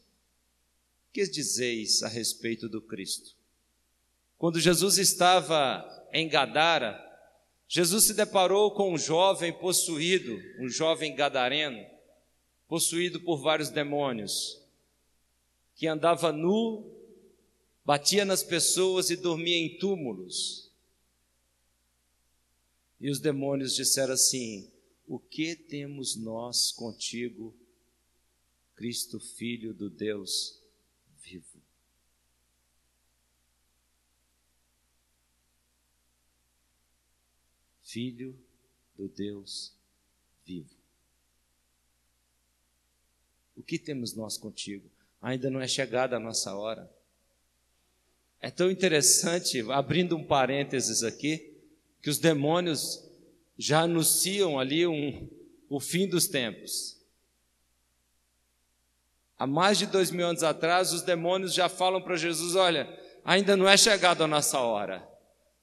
que 1.15 1.25
dizeis 1.25 2.03
a 2.03 2.09
respeito 2.09 2.67
do 2.67 2.81
Cristo? 2.81 3.37
Quando 4.37 4.59
Jesus 4.59 4.97
estava 4.97 5.81
em 6.11 6.27
Gadara, 6.27 7.01
Jesus 7.69 8.03
se 8.03 8.13
deparou 8.13 8.71
com 8.71 8.93
um 8.93 8.97
jovem 8.97 9.53
possuído, 9.53 10.37
um 10.59 10.67
jovem 10.67 11.15
gadareno, 11.15 11.81
possuído 12.67 13.21
por 13.21 13.37
vários 13.37 13.69
demônios, 13.69 14.61
que 15.73 15.87
andava 15.87 16.33
nu, 16.33 16.85
batia 17.85 18.25
nas 18.25 18.43
pessoas 18.43 19.09
e 19.09 19.15
dormia 19.15 19.55
em 19.55 19.77
túmulos. 19.77 20.69
E 22.99 23.09
os 23.09 23.21
demônios 23.21 23.73
disseram 23.73 24.15
assim: 24.15 24.69
O 25.07 25.17
que 25.17 25.55
temos 25.55 26.17
nós 26.17 26.73
contigo, 26.73 27.55
Cristo, 28.75 29.17
Filho 29.17 29.73
do 29.73 29.89
Deus 29.89 30.65
vivo. 31.25 31.61
Filho 37.95 38.37
do 38.97 39.07
Deus 39.07 39.71
vivo. 40.45 40.75
O 43.55 43.63
que 43.63 43.79
temos 43.79 44.13
nós 44.13 44.37
contigo? 44.37 44.91
Ainda 45.21 45.49
não 45.49 45.61
é 45.61 45.67
chegada 45.69 46.17
a 46.17 46.19
nossa 46.19 46.53
hora. 46.53 46.91
É 48.41 48.51
tão 48.51 48.69
interessante, 48.69 49.61
abrindo 49.71 50.17
um 50.17 50.25
parênteses 50.25 51.03
aqui, 51.03 51.55
que 52.01 52.09
os 52.09 52.19
demônios 52.19 53.01
já 53.57 53.83
anunciam 53.83 54.59
ali 54.59 54.85
um, 54.85 55.29
o 55.69 55.79
fim 55.79 56.05
dos 56.05 56.27
tempos. 56.27 57.01
Há 59.39 59.47
mais 59.47 59.77
de 59.77 59.85
dois 59.85 60.11
mil 60.11 60.27
anos 60.27 60.43
atrás, 60.43 60.91
os 60.91 61.01
demônios 61.01 61.53
já 61.53 61.69
falam 61.69 62.01
para 62.01 62.17
Jesus: 62.17 62.57
olha, 62.57 62.89
ainda 63.23 63.55
não 63.55 63.69
é 63.69 63.77
chegada 63.77 64.25
a 64.25 64.27
nossa 64.27 64.59
hora. 64.59 65.14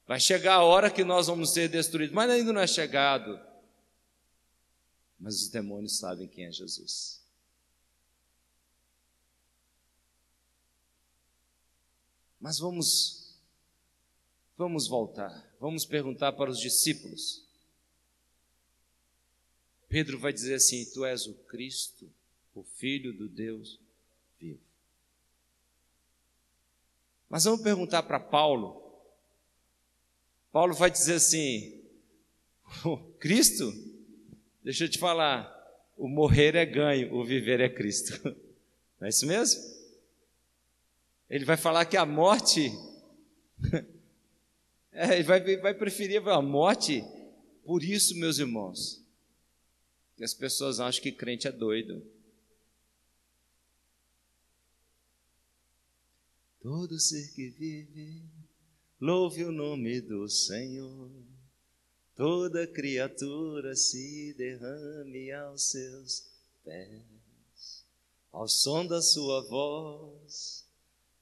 Vai 0.05 0.19
chegar 0.19 0.55
a 0.55 0.63
hora 0.63 0.91
que 0.91 1.03
nós 1.03 1.27
vamos 1.27 1.51
ser 1.51 1.69
destruídos, 1.69 2.13
mas 2.13 2.29
ainda 2.29 2.51
não 2.51 2.61
é 2.61 2.67
chegado. 2.67 3.39
Mas 5.17 5.41
os 5.41 5.47
demônios 5.47 5.97
sabem 5.97 6.27
quem 6.27 6.45
é 6.45 6.51
Jesus. 6.51 7.23
Mas 12.39 12.59
vamos 12.59 13.39
vamos 14.57 14.87
voltar. 14.87 15.49
Vamos 15.61 15.85
perguntar 15.85 16.33
para 16.33 16.51
os 16.51 16.59
discípulos. 16.59 17.41
Pedro 19.87 20.19
vai 20.19 20.33
dizer 20.33 20.55
assim: 20.55 20.83
Tu 20.91 21.05
és 21.05 21.25
o 21.25 21.33
Cristo, 21.45 22.11
o 22.53 22.63
Filho 22.63 23.13
do 23.13 23.29
Deus 23.29 23.79
vivo. 24.37 24.59
Mas 27.29 27.45
vamos 27.45 27.61
perguntar 27.61 28.03
para 28.03 28.19
Paulo. 28.19 28.82
Paulo 30.53 30.75
vai 30.75 30.91
dizer 30.91 31.15
assim: 31.15 31.83
Cristo, 33.19 33.73
deixa 34.63 34.85
eu 34.85 34.89
te 34.89 34.99
falar, 34.99 35.51
o 35.97 36.07
morrer 36.07 36.55
é 36.55 36.63
ganho, 36.63 37.11
o 37.15 37.25
viver 37.25 37.59
é 37.59 37.67
Cristo. 37.67 38.13
Não 39.01 39.07
é 39.07 39.09
isso 39.09 39.25
mesmo? 39.25 39.59
Ele 41.27 41.43
vai 41.43 41.57
falar 41.57 41.85
que 41.85 41.97
a 41.97 42.05
morte, 42.05 42.71
é, 44.93 45.15
ele 45.15 45.23
vai, 45.23 45.57
vai 45.57 45.73
preferir 45.73 46.25
a 46.27 46.41
morte. 46.41 47.03
Por 47.65 47.83
isso, 47.83 48.15
meus 48.15 48.37
irmãos, 48.37 49.03
que 50.15 50.23
as 50.23 50.35
pessoas 50.35 50.79
acham 50.79 51.01
que 51.01 51.11
crente 51.11 51.47
é 51.47 51.51
doido. 51.51 52.05
Todo 56.61 56.99
ser 56.99 57.33
que 57.33 57.49
vive, 57.49 58.21
louve 59.03 59.43
o 59.43 59.51
nome 59.51 59.99
do 59.99 60.29
Senhor. 60.29 61.11
Toda 62.15 62.65
criatura 62.65 63.75
se 63.75 64.33
derrame 64.37 65.29
aos 65.29 65.71
seus 65.71 66.25
pés. 66.63 67.85
Ao 68.31 68.47
som 68.47 68.87
da 68.87 69.01
sua 69.01 69.41
voz, 69.41 70.65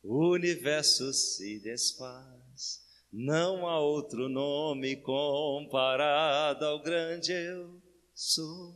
o 0.03 0.29
universo 0.29 1.11
se 1.11 1.59
desfaz. 1.59 2.83
Não 3.11 3.67
há 3.67 3.79
outro 3.79 4.29
nome 4.29 4.97
comparado 4.97 6.63
ao 6.63 6.83
grande 6.83 7.31
eu 7.31 7.81
sou. 8.13 8.75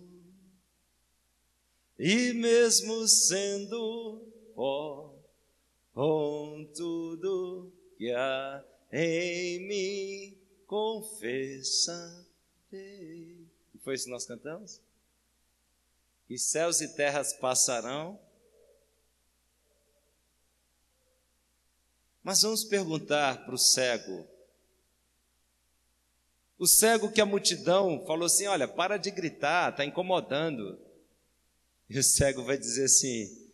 E 2.00 2.34
mesmo 2.34 3.08
sendo 3.08 4.28
pó, 4.56 5.16
com 5.94 6.68
tudo 6.76 7.72
que 8.00 8.12
há 8.12 8.66
em 8.98 9.60
mim, 9.68 10.38
confessarei. 10.66 12.26
E 13.74 13.80
foi 13.84 13.96
isso 13.96 14.06
que 14.06 14.12
nós 14.12 14.26
cantamos? 14.26 14.80
E 16.30 16.40
céus 16.40 16.80
e 16.82 16.88
terras 16.96 17.34
passarão. 17.34 18.20
Mas 22.24 22.42
vamos 22.42 22.64
perguntar 22.64 23.46
para 23.46 23.54
o 23.54 23.58
cego, 23.58 24.28
o 26.58 26.66
cego 26.66 27.12
que 27.12 27.22
a 27.22 27.26
multidão 27.26 28.04
falou 28.06 28.26
assim: 28.26 28.48
Olha, 28.48 28.68
para 28.68 28.98
de 28.98 29.12
gritar, 29.12 29.72
está 29.72 29.86
incomodando. 29.86 30.80
E 31.90 32.00
o 32.00 32.04
cego 32.04 32.44
vai 32.44 32.58
dizer 32.58 32.86
assim: 32.86 33.52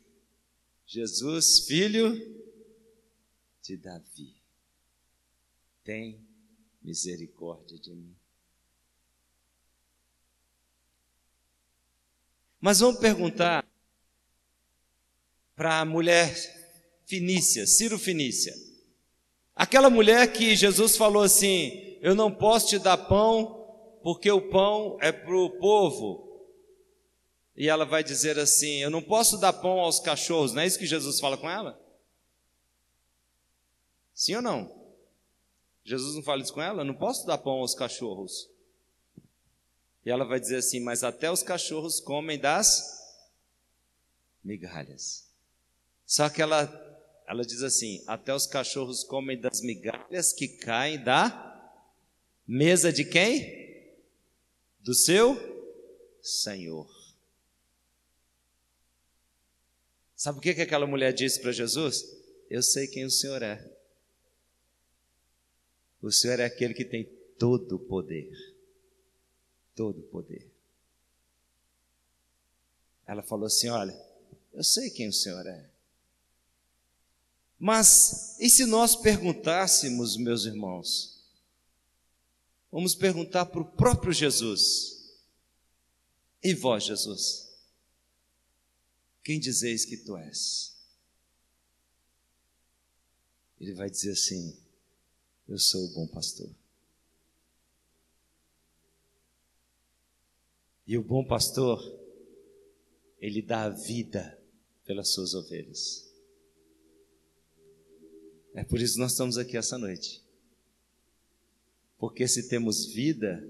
Jesus, 0.86 1.66
filho 1.66 2.16
de 3.62 3.76
Davi, 3.76 4.41
tem 5.92 6.26
misericórdia 6.82 7.78
de 7.78 7.94
mim. 7.94 8.16
Mas 12.62 12.80
vamos 12.80 13.02
perguntar 13.02 13.68
para 15.54 15.82
a 15.82 15.86
mulher 15.86 16.34
Finícia, 17.06 17.68
Ciro 17.68 18.00
Finícia. 18.00 18.56
Aquela 19.54 19.90
mulher 19.90 20.32
que 20.32 20.56
Jesus 20.56 20.96
falou 20.96 21.24
assim: 21.24 21.98
eu 22.00 22.16
não 22.16 22.34
posso 22.34 22.70
te 22.70 22.80
dar 22.80 22.98
pão, 22.98 24.00
porque 24.02 24.32
o 24.32 24.50
pão 24.50 24.98
é 25.02 25.12
para 25.12 25.36
o 25.36 25.50
povo. 25.60 26.48
E 27.54 27.68
ela 27.68 27.84
vai 27.84 28.02
dizer 28.02 28.40
assim: 28.40 28.78
Eu 28.78 28.90
não 28.90 29.02
posso 29.02 29.38
dar 29.38 29.52
pão 29.52 29.82
aos 29.82 30.00
cachorros. 30.00 30.54
Não 30.54 30.62
é 30.62 30.68
isso 30.68 30.80
que 30.80 30.86
Jesus 30.86 31.20
fala 31.20 31.38
com 31.38 31.50
ela? 31.50 31.78
Sim 34.14 34.38
ou 34.38 34.42
não? 34.42 34.81
Jesus 35.84 36.16
não 36.16 36.24
fala 36.24 36.42
isso 36.42 36.54
com 36.54 36.62
ela? 36.62 36.82
Eu 36.82 36.86
não 36.86 36.94
posso 36.94 37.26
dar 37.26 37.38
pão 37.38 37.60
aos 37.60 37.74
cachorros. 37.74 38.50
E 40.06 40.10
ela 40.10 40.26
vai 40.26 40.40
dizer 40.40 40.58
assim: 40.58 40.80
Mas 40.80 41.04
até 41.04 41.32
os 41.32 41.44
cachorros 41.44 42.00
comem 42.00 42.40
das 42.40 43.00
migalhas. 44.44 45.28
Só 46.06 46.30
que 46.30 46.42
ela, 46.42 46.70
ela 47.28 47.44
diz 47.44 47.62
assim: 47.62 48.04
Até 48.08 48.34
os 48.34 48.46
cachorros 48.46 49.04
comem 49.04 49.40
das 49.40 49.62
migalhas 49.62 50.34
que 50.34 50.48
caem 50.48 51.04
da 51.04 51.48
Mesa 52.48 52.92
de 52.92 53.06
quem? 53.06 53.88
Do 54.80 54.94
seu 54.94 55.38
Senhor. 56.22 56.90
Sabe 60.16 60.40
o 60.40 60.42
que, 60.42 60.54
que 60.54 60.62
aquela 60.62 60.86
mulher 60.86 61.14
disse 61.14 61.40
para 61.40 61.52
Jesus? 61.52 62.04
Eu 62.50 62.62
sei 62.62 62.88
quem 62.88 63.06
o 63.06 63.10
Senhor 63.10 63.42
é. 63.42 63.71
O 66.02 66.12
Senhor 66.12 66.40
é 66.40 66.46
aquele 66.46 66.74
que 66.74 66.86
tem 66.86 67.06
todo 67.38 67.76
o 67.76 67.80
poder. 67.80 68.32
Todo 69.76 70.00
o 70.00 70.04
poder. 70.04 70.52
Ela 73.06 73.22
falou 73.22 73.46
assim: 73.46 73.70
Olha, 73.70 73.98
eu 74.54 74.64
sei 74.64 74.90
quem 74.90 75.08
o 75.08 75.14
Senhor 75.14 75.46
é. 75.46 75.70
Mas 77.60 78.40
e 78.40 78.50
se 78.50 78.66
nós 78.66 78.96
perguntássemos, 78.96 80.18
meus 80.18 80.46
irmãos, 80.46 81.12
Vamos 82.72 82.96
perguntar 82.96 83.48
para 83.48 83.62
o 83.62 83.66
próprio 83.66 84.14
Jesus. 84.14 85.12
E 86.42 86.54
vós, 86.54 86.86
Jesus? 86.86 87.50
Quem 89.24 89.40
dizeis 89.40 89.84
que 89.84 89.98
tu 89.98 90.16
és? 90.16 90.74
Ele 93.60 93.74
vai 93.74 93.90
dizer 93.90 94.14
assim: 94.14 94.58
Eu 95.52 95.60
sou 95.60 95.84
o 95.84 95.90
bom 95.90 96.08
pastor. 96.08 96.50
E 100.88 100.98
o 100.98 101.04
bom 101.04 101.26
pastor, 101.26 101.78
ele 103.20 103.42
dá 103.42 103.64
a 103.64 103.70
vida 103.70 104.42
pelas 104.86 105.10
suas 105.10 105.34
ovelhas. 105.34 106.10
É 108.54 108.64
por 108.64 108.80
isso 108.80 108.94
que 108.94 109.02
nós 109.02 109.12
estamos 109.12 109.38
aqui 109.38 109.58
essa 109.58 109.78
noite. 109.78 110.24
Porque 111.98 112.26
se 112.30 112.48
temos 112.48 112.86
vida, 112.86 113.46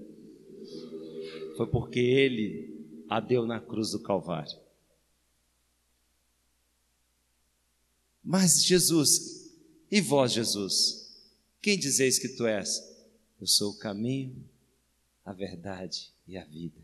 foi 1.56 1.68
porque 1.68 2.00
Ele 2.00 3.04
a 3.08 3.20
deu 3.20 3.46
na 3.46 3.60
cruz 3.60 3.92
do 3.92 4.02
Calvário. 4.02 4.58
Mas 8.24 8.64
Jesus, 8.64 9.52
e 9.88 10.00
vós, 10.00 10.32
Jesus, 10.32 11.01
quem 11.62 11.78
dizeis 11.78 12.18
que 12.18 12.28
tu 12.28 12.46
és? 12.46 12.82
Eu 13.40 13.46
sou 13.46 13.70
o 13.70 13.78
caminho, 13.78 14.44
a 15.24 15.32
verdade 15.32 16.12
e 16.26 16.36
a 16.36 16.44
vida. 16.44 16.80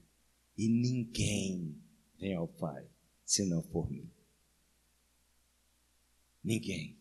E 0.57 0.69
ninguém 0.69 1.77
vem 2.19 2.35
ao 2.35 2.47
Pai 2.47 2.87
senão 3.25 3.61
por 3.61 3.91
mim. 3.91 4.09
Ninguém. 6.43 6.97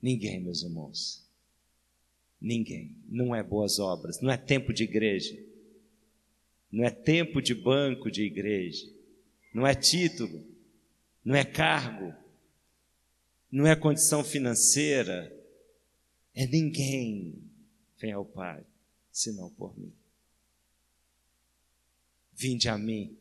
Ninguém, 0.00 0.40
meus 0.40 0.62
irmãos. 0.62 1.28
Ninguém. 2.40 2.96
Não 3.08 3.34
é 3.34 3.42
boas 3.42 3.78
obras, 3.78 4.20
não 4.20 4.30
é 4.30 4.36
tempo 4.36 4.72
de 4.72 4.84
igreja, 4.84 5.36
não 6.70 6.84
é 6.84 6.90
tempo 6.90 7.42
de 7.42 7.54
banco 7.54 8.10
de 8.10 8.22
igreja, 8.22 8.86
não 9.52 9.66
é 9.66 9.74
título, 9.74 10.44
não 11.24 11.34
é 11.34 11.44
cargo, 11.44 12.14
não 13.50 13.66
é 13.66 13.76
condição 13.76 14.24
financeira, 14.24 15.41
é 16.34 16.46
ninguém 16.46 17.42
vem 17.98 18.12
ao 18.12 18.24
Pai 18.24 18.64
senão 19.10 19.50
por 19.50 19.78
mim. 19.78 19.92
Vinde 22.32 22.68
a 22.68 22.78
mim, 22.78 23.16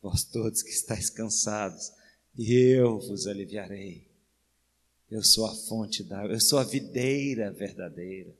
vós 0.00 0.22
todos 0.24 0.62
que 0.62 0.70
estáis 0.70 1.08
cansados, 1.08 1.92
e 2.36 2.52
eu 2.52 2.98
vos 2.98 3.26
aliviarei. 3.26 4.08
Eu 5.10 5.22
sou 5.22 5.46
a 5.46 5.54
fonte 5.54 6.02
da 6.02 6.24
eu 6.26 6.40
sou 6.40 6.58
a 6.58 6.64
videira 6.64 7.50
verdadeira. 7.52 8.34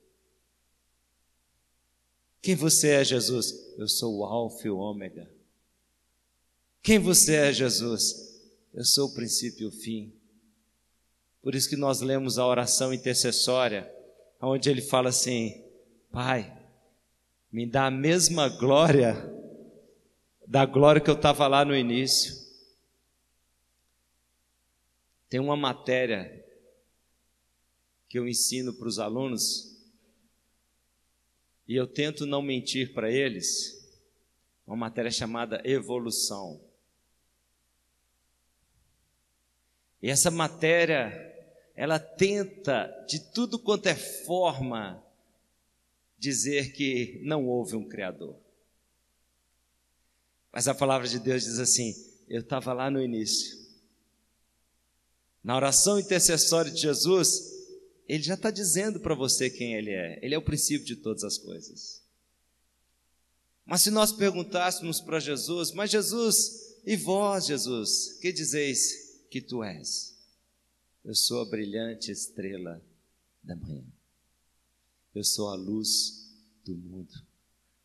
Quem 2.41 2.57
você 2.57 2.89
é, 2.89 3.05
Jesus? 3.05 3.55
Eu 3.79 3.87
sou 3.87 4.17
o 4.17 4.25
Alfa 4.25 4.67
e 4.67 4.71
o 4.71 4.79
Ômega. 4.79 5.31
Quem 6.83 6.99
você 6.99 7.35
é, 7.37 7.53
Jesus? 7.53 8.41
Eu 8.75 8.85
sou 8.85 9.09
o 9.09 9.15
princípio 9.15 9.65
e 9.65 9.67
o 9.67 9.71
fim. 9.71 10.13
Por 11.43 11.55
isso 11.55 11.69
que 11.69 11.77
nós 11.77 12.01
lemos 12.01 12.39
a 12.39 12.47
oração 12.47 12.95
intercessória, 12.95 13.93
onde 14.41 14.71
ele 14.71 14.81
fala 14.81 15.09
assim: 15.09 15.65
Pai, 16.11 16.57
me 17.51 17.67
dá 17.67 17.87
a 17.87 17.91
mesma 17.91 18.49
glória 18.49 19.31
da 20.47 20.65
glória 20.65 21.01
que 21.01 21.11
eu 21.11 21.15
estava 21.15 21.47
lá 21.49 21.65
no 21.65 21.75
início. 21.75 22.41
Tem 25.29 25.41
uma 25.41 25.57
matéria 25.57 26.45
que 28.09 28.19
eu 28.19 28.29
ensino 28.29 28.75
para 28.75 28.87
os 28.87 28.99
alunos 28.99 29.73
e 31.67 31.75
eu 31.75 31.87
tento 31.87 32.27
não 32.27 32.43
mentir 32.43 32.93
para 32.93 33.11
eles, 33.11 33.91
uma 34.67 34.77
matéria 34.77 35.11
chamada 35.11 35.63
evolução. 35.65 36.61
E 40.03 40.11
essa 40.11 40.31
matéria, 40.31 41.32
ela 41.83 41.99
tenta 41.99 42.87
de 43.09 43.19
tudo 43.19 43.59
quanto 43.59 43.89
é 43.89 43.97
forma 43.97 45.05
dizer 46.17 46.73
que 46.75 47.21
não 47.25 47.49
houve 47.49 47.75
um 47.75 47.89
Criador. 47.89 48.39
Mas 50.53 50.69
a 50.69 50.77
palavra 50.77 51.09
de 51.09 51.19
Deus 51.19 51.43
diz 51.43 51.59
assim: 51.59 51.93
eu 52.29 52.43
estava 52.43 52.73
lá 52.73 52.89
no 52.89 53.03
início. 53.03 53.59
Na 55.43 55.57
oração 55.57 55.99
intercessória 55.99 56.71
de 56.71 56.81
Jesus, 56.81 57.51
ele 58.09 58.23
já 58.23 58.35
está 58.35 58.53
dizendo 58.53 59.01
para 59.01 59.17
você 59.17 59.51
quem 59.51 59.75
ele 59.75 59.91
é. 59.91 60.25
Ele 60.25 60.37
é 60.37 60.39
o 60.39 60.45
princípio 60.45 60.87
de 60.87 60.95
todas 60.95 61.25
as 61.25 61.37
coisas. 61.37 62.01
Mas 63.67 63.81
se 63.81 63.91
nós 63.91 64.13
perguntássemos 64.13 65.01
para 65.01 65.19
Jesus, 65.19 65.73
mas 65.73 65.91
Jesus, 65.91 66.79
e 66.87 66.95
vós, 66.95 67.47
Jesus, 67.47 68.21
que 68.21 68.33
dizeis 68.33 69.27
que 69.29 69.41
tu 69.41 69.65
és? 69.65 70.12
Eu 71.05 71.15
sou 71.15 71.43
a 71.43 71.45
brilhante 71.45 72.11
estrela 72.11 72.81
da 73.43 73.57
manhã. 73.57 73.85
Eu 75.15 75.25
sou 75.25 75.51
a 75.51 75.57
luz 75.57 76.33
do 76.65 76.77
mundo. 76.77 77.13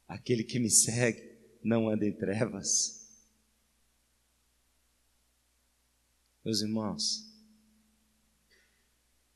Aquele 0.08 0.44
que 0.44 0.60
me 0.60 0.70
segue 0.70 1.38
não 1.64 1.90
anda 1.90 2.06
em 2.06 2.16
trevas. 2.16 3.08
Meus 6.46 6.62
irmãos, 6.62 7.28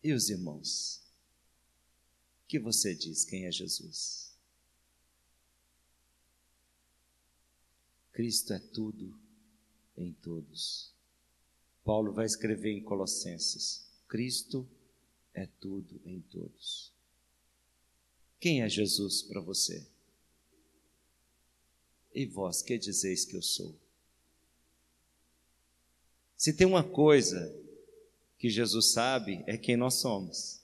e 0.03 0.13
os 0.13 0.29
irmãos? 0.29 1.01
O 2.43 2.47
que 2.47 2.59
você 2.59 2.95
diz 2.95 3.25
quem 3.25 3.45
é 3.45 3.51
Jesus? 3.51 4.33
Cristo 8.11 8.53
é 8.53 8.59
tudo 8.59 9.19
em 9.97 10.13
todos. 10.13 10.93
Paulo 11.83 12.13
vai 12.13 12.25
escrever 12.25 12.71
em 12.71 12.83
Colossenses: 12.83 13.87
Cristo 14.07 14.67
é 15.33 15.47
tudo 15.59 15.99
em 16.05 16.21
todos. 16.21 16.91
Quem 18.39 18.61
é 18.61 18.69
Jesus 18.69 19.21
para 19.21 19.41
você? 19.41 19.87
E 22.13 22.25
vós, 22.25 22.61
que 22.61 22.77
dizeis 22.77 23.23
que 23.23 23.35
eu 23.35 23.41
sou? 23.41 23.75
Se 26.35 26.51
tem 26.53 26.65
uma 26.65 26.83
coisa 26.83 27.55
que 28.37 28.49
Jesus 28.49 28.91
sabe, 28.91 29.43
é 29.45 29.57
quem 29.57 29.77
nós 29.77 29.95
somos. 29.95 30.59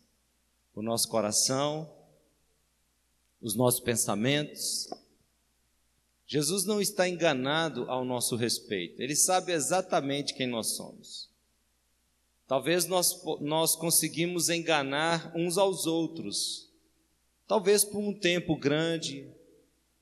O 0.73 0.81
nosso 0.81 1.07
coração, 1.07 1.93
os 3.39 3.55
nossos 3.55 3.79
pensamentos. 3.79 4.89
Jesus 6.27 6.65
não 6.65 6.79
está 6.81 7.07
enganado 7.07 7.89
ao 7.89 8.05
nosso 8.05 8.35
respeito, 8.35 9.01
ele 9.01 9.15
sabe 9.15 9.53
exatamente 9.53 10.33
quem 10.33 10.45
nós 10.45 10.75
somos. 10.75 11.29
Talvez 12.45 12.85
nós, 12.85 13.23
nós 13.41 13.75
conseguimos 13.75 14.49
enganar 14.49 15.33
uns 15.35 15.57
aos 15.57 15.85
outros 15.85 16.67
Talvez 17.47 17.85
por 17.85 17.99
um 17.99 18.13
tempo 18.13 18.57
grande, 18.57 19.33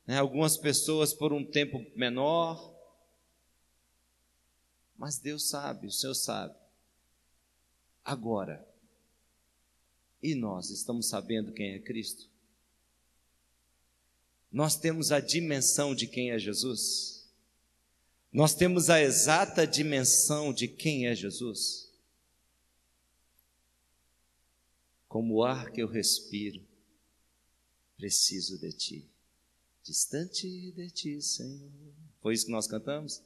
né, 0.07 0.17
algumas 0.17 0.57
pessoas 0.57 1.13
por 1.13 1.31
um 1.31 1.45
tempo 1.45 1.85
menor. 1.95 2.73
Mas 4.97 5.19
Deus 5.19 5.47
sabe, 5.47 5.85
o 5.85 5.91
Senhor 5.91 6.15
sabe. 6.15 6.55
Agora, 8.03 8.67
e 10.23 10.33
nós 10.33 10.71
estamos 10.71 11.07
sabendo 11.07 11.53
quem 11.53 11.73
é 11.73 11.79
Cristo? 11.79 12.27
Nós 14.55 14.77
temos 14.77 15.11
a 15.11 15.19
dimensão 15.19 15.93
de 15.93 16.07
quem 16.07 16.31
é 16.31 16.39
Jesus? 16.39 17.27
Nós 18.31 18.55
temos 18.55 18.89
a 18.89 19.01
exata 19.01 19.67
dimensão 19.67 20.53
de 20.53 20.65
quem 20.65 21.07
é 21.07 21.13
Jesus? 21.13 21.91
Como 25.09 25.33
o 25.33 25.43
ar 25.43 25.73
que 25.73 25.81
eu 25.81 25.87
respiro, 25.89 26.65
preciso 27.97 28.57
de 28.57 28.71
ti. 28.71 29.09
Distante 29.83 30.71
de 30.71 30.89
ti, 30.89 31.21
Senhor. 31.21 31.69
Foi 32.21 32.33
isso 32.33 32.45
que 32.45 32.51
nós 32.53 32.65
cantamos? 32.65 33.21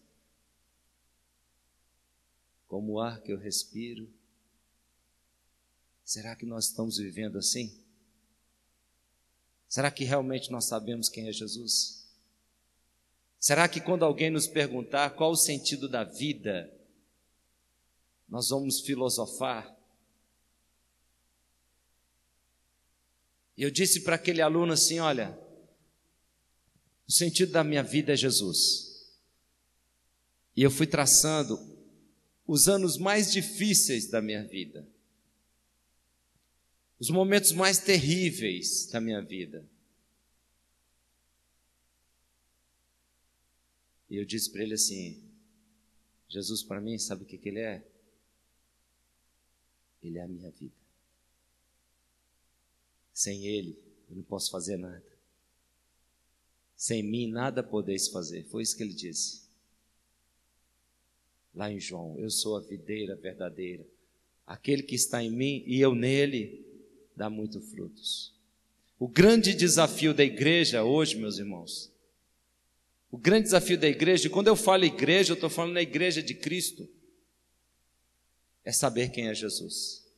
Como 2.68 2.94
o 2.94 3.00
ar 3.00 3.22
que 3.22 3.32
eu 3.32 3.38
respiro. 3.38 4.12
Será 6.04 6.36
que 6.36 6.48
nós 6.48 6.70
estamos 6.70 6.98
vivendo 6.98 7.38
assim? 7.38 7.88
Será 9.70 9.92
que 9.92 10.04
realmente 10.04 10.52
nós 10.52 10.66
sabemos 10.66 11.08
quem 11.08 11.30
é 11.30 11.32
Jesus? 11.32 12.10
Será 13.40 13.70
que 13.70 13.80
quando 13.80 14.04
alguém 14.04 14.32
nos 14.32 14.48
perguntar 14.48 15.12
qual 15.12 15.32
o 15.32 15.38
sentido 15.38 15.88
da 15.88 16.04
vida, 16.04 16.74
nós 18.28 18.50
vamos 18.50 18.82
filosofar? 18.82 19.78
Eu 23.56 23.70
disse 23.70 24.02
para 24.02 24.16
aquele 24.16 24.42
aluno 24.42 24.74
assim: 24.74 25.00
olha, 25.00 25.40
o 27.08 27.12
sentido 27.12 27.52
da 27.52 27.64
minha 27.64 27.84
vida 27.84 28.14
é 28.14 28.16
Jesus. 28.16 29.08
E 30.56 30.64
eu 30.64 30.72
fui 30.72 30.88
traçando 30.88 31.60
os 32.48 32.68
anos 32.68 32.98
mais 32.98 33.32
difíceis 33.32 34.10
da 34.10 34.20
minha 34.20 34.44
vida, 34.44 34.88
os 37.00 37.10
momentos 37.10 37.52
mais 37.52 37.80
terríveis 37.80 38.88
da 38.88 39.00
minha 39.00 39.22
vida. 39.22 39.66
E 44.10 44.18
eu 44.18 44.26
disse 44.26 44.52
para 44.52 44.64
ele 44.64 44.74
assim: 44.74 45.24
Jesus, 46.28 46.64
para 46.64 46.82
mim, 46.82 46.98
sabe 46.98 47.24
o 47.24 47.26
que, 47.26 47.38
que 47.38 47.50
ele 47.50 47.60
é? 47.60 47.84
Ele 50.02 50.18
é 50.18 50.24
a 50.24 50.28
minha 50.28 50.50
vida. 50.52 50.76
Sem 53.14 53.46
Ele, 53.46 53.78
eu 54.10 54.16
não 54.16 54.24
posso 54.24 54.50
fazer 54.50 54.78
nada. 54.78 55.04
Sem 56.76 57.04
mim, 57.04 57.28
nada 57.28 57.62
podeis 57.62 58.08
fazer. 58.08 58.46
Foi 58.46 58.64
isso 58.64 58.78
que 58.78 58.84
ele 58.84 58.94
disse. 58.94 59.42
Lá 61.54 61.70
em 61.70 61.80
João, 61.80 62.18
eu 62.18 62.30
sou 62.30 62.56
a 62.56 62.62
videira 62.62 63.16
verdadeira. 63.16 63.86
Aquele 64.48 64.84
que 64.84 64.96
está 64.96 65.22
em 65.22 65.30
mim 65.30 65.64
e 65.68 65.82
eu 65.82 65.94
nele, 65.94 66.66
dá 67.20 67.30
muito 67.30 67.62
frutos. 67.62 68.34
O 68.98 69.08
grande 69.08 69.54
desafio 69.54 70.14
da 70.14 70.24
igreja 70.24 70.84
hoje, 70.84 71.16
meus 71.16 71.38
irmãos, 71.38 71.92
o 73.12 73.18
grande 73.18 73.44
desafio 73.44 73.78
da 73.78 73.88
igreja, 73.88 74.28
e 74.28 74.30
quando 74.30 74.48
eu 74.48 74.56
falo 74.56 74.86
igreja, 74.86 75.32
eu 75.32 75.36
estou 75.36 75.50
falando 75.50 75.74
na 75.74 75.82
igreja 75.82 76.24
de 76.24 76.34
Cristo, 76.34 76.90
é 78.66 78.72
saber 78.72 79.12
quem 79.12 79.28
é 79.28 79.34
Jesus. 79.34 80.10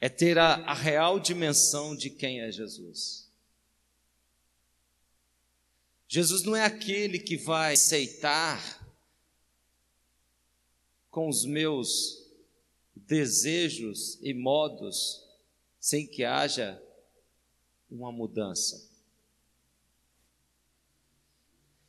é 0.00 0.08
ter 0.08 0.38
a, 0.38 0.54
a 0.56 0.74
real 0.74 1.18
dimensão 1.18 1.96
de 1.96 2.10
quem 2.10 2.40
é 2.40 2.50
Jesus. 2.52 3.28
Jesus 6.06 6.42
não 6.44 6.54
é 6.54 6.64
aquele 6.64 7.18
que 7.18 7.36
vai 7.36 7.74
aceitar 7.74 8.86
com 11.10 11.28
os 11.28 11.44
meus 11.44 12.25
desejos 12.96 14.18
e 14.22 14.32
modos 14.32 15.24
sem 15.78 16.06
que 16.06 16.24
haja 16.24 16.82
uma 17.90 18.10
mudança. 18.10 18.90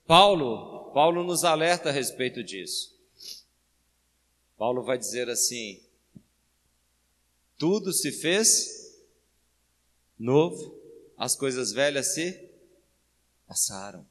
Paulo, 0.05 0.91
Paulo 0.93 1.23
nos 1.23 1.43
alerta 1.43 1.89
a 1.89 1.91
respeito 1.91 2.43
disso. 2.43 2.95
Paulo 4.57 4.83
vai 4.83 4.97
dizer 4.97 5.29
assim: 5.29 5.83
tudo 7.57 7.91
se 7.91 8.11
fez 8.11 8.95
novo, 10.17 10.79
as 11.17 11.35
coisas 11.35 11.71
velhas 11.71 12.13
se 12.13 12.49
passaram. 13.45 14.07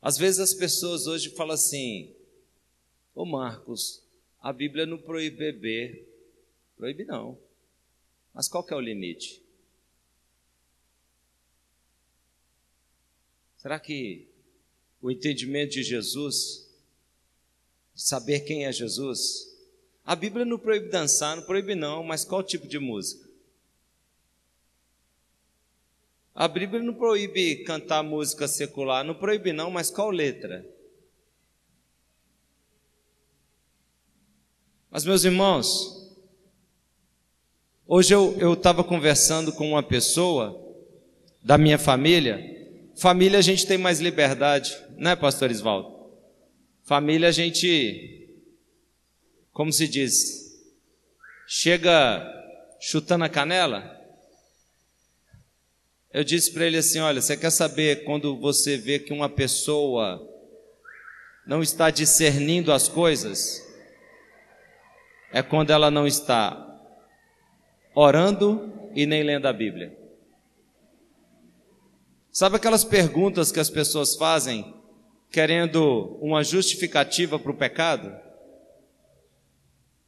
Às 0.00 0.16
vezes 0.16 0.40
as 0.40 0.54
pessoas 0.54 1.06
hoje 1.06 1.30
falam 1.30 1.54
assim: 1.54 2.15
Ô 3.16 3.24
Marcos, 3.24 4.02
a 4.42 4.52
Bíblia 4.52 4.84
não 4.84 4.98
proíbe 4.98 5.38
beber. 5.38 6.06
Proíbe 6.76 7.02
não. 7.06 7.38
Mas 8.34 8.46
qual 8.46 8.62
que 8.62 8.74
é 8.74 8.76
o 8.76 8.80
limite? 8.80 9.42
Será 13.56 13.80
que 13.80 14.28
o 15.00 15.10
entendimento 15.10 15.70
de 15.72 15.82
Jesus, 15.82 16.70
saber 17.94 18.40
quem 18.40 18.66
é 18.66 18.70
Jesus, 18.70 19.50
a 20.04 20.14
Bíblia 20.14 20.44
não 20.44 20.58
proíbe 20.58 20.90
dançar, 20.90 21.36
não 21.36 21.42
proíbe 21.42 21.74
não, 21.74 22.02
mas 22.04 22.22
qual 22.22 22.42
tipo 22.42 22.68
de 22.68 22.78
música? 22.78 23.26
A 26.34 26.46
Bíblia 26.46 26.82
não 26.82 26.92
proíbe 26.92 27.64
cantar 27.64 28.02
música 28.02 28.46
secular, 28.46 29.02
não 29.02 29.14
proíbe 29.14 29.54
não, 29.54 29.70
mas 29.70 29.90
qual 29.90 30.10
letra? 30.10 30.75
Mas 34.96 35.04
meus 35.04 35.26
irmãos, 35.26 36.10
hoje 37.86 38.14
eu 38.14 38.54
estava 38.54 38.82
conversando 38.82 39.52
com 39.52 39.72
uma 39.72 39.82
pessoa 39.82 40.58
da 41.42 41.58
minha 41.58 41.76
família, 41.76 42.40
família 42.96 43.38
a 43.38 43.42
gente 43.42 43.66
tem 43.66 43.76
mais 43.76 44.00
liberdade, 44.00 44.74
né 44.96 45.14
pastor 45.14 45.50
Isvaldo? 45.50 46.14
Família 46.82 47.28
a 47.28 47.30
gente 47.30 48.26
como 49.52 49.70
se 49.70 49.86
diz, 49.86 50.56
chega 51.46 52.26
chutando 52.80 53.24
a 53.24 53.28
canela. 53.28 53.94
Eu 56.10 56.24
disse 56.24 56.50
para 56.50 56.64
ele 56.64 56.78
assim: 56.78 57.00
Olha, 57.00 57.20
você 57.20 57.36
quer 57.36 57.50
saber 57.50 58.04
quando 58.04 58.34
você 58.40 58.78
vê 58.78 58.98
que 58.98 59.12
uma 59.12 59.28
pessoa 59.28 60.26
não 61.46 61.62
está 61.62 61.90
discernindo 61.90 62.72
as 62.72 62.88
coisas? 62.88 63.65
É 65.32 65.42
quando 65.42 65.70
ela 65.70 65.90
não 65.90 66.06
está 66.06 66.62
orando 67.94 68.72
e 68.94 69.06
nem 69.06 69.22
lendo 69.22 69.46
a 69.46 69.52
Bíblia. 69.52 69.96
Sabe 72.30 72.56
aquelas 72.56 72.84
perguntas 72.84 73.50
que 73.50 73.60
as 73.60 73.70
pessoas 73.70 74.14
fazem 74.16 74.74
querendo 75.30 76.18
uma 76.20 76.44
justificativa 76.44 77.38
para 77.38 77.50
o 77.50 77.56
pecado? 77.56 78.26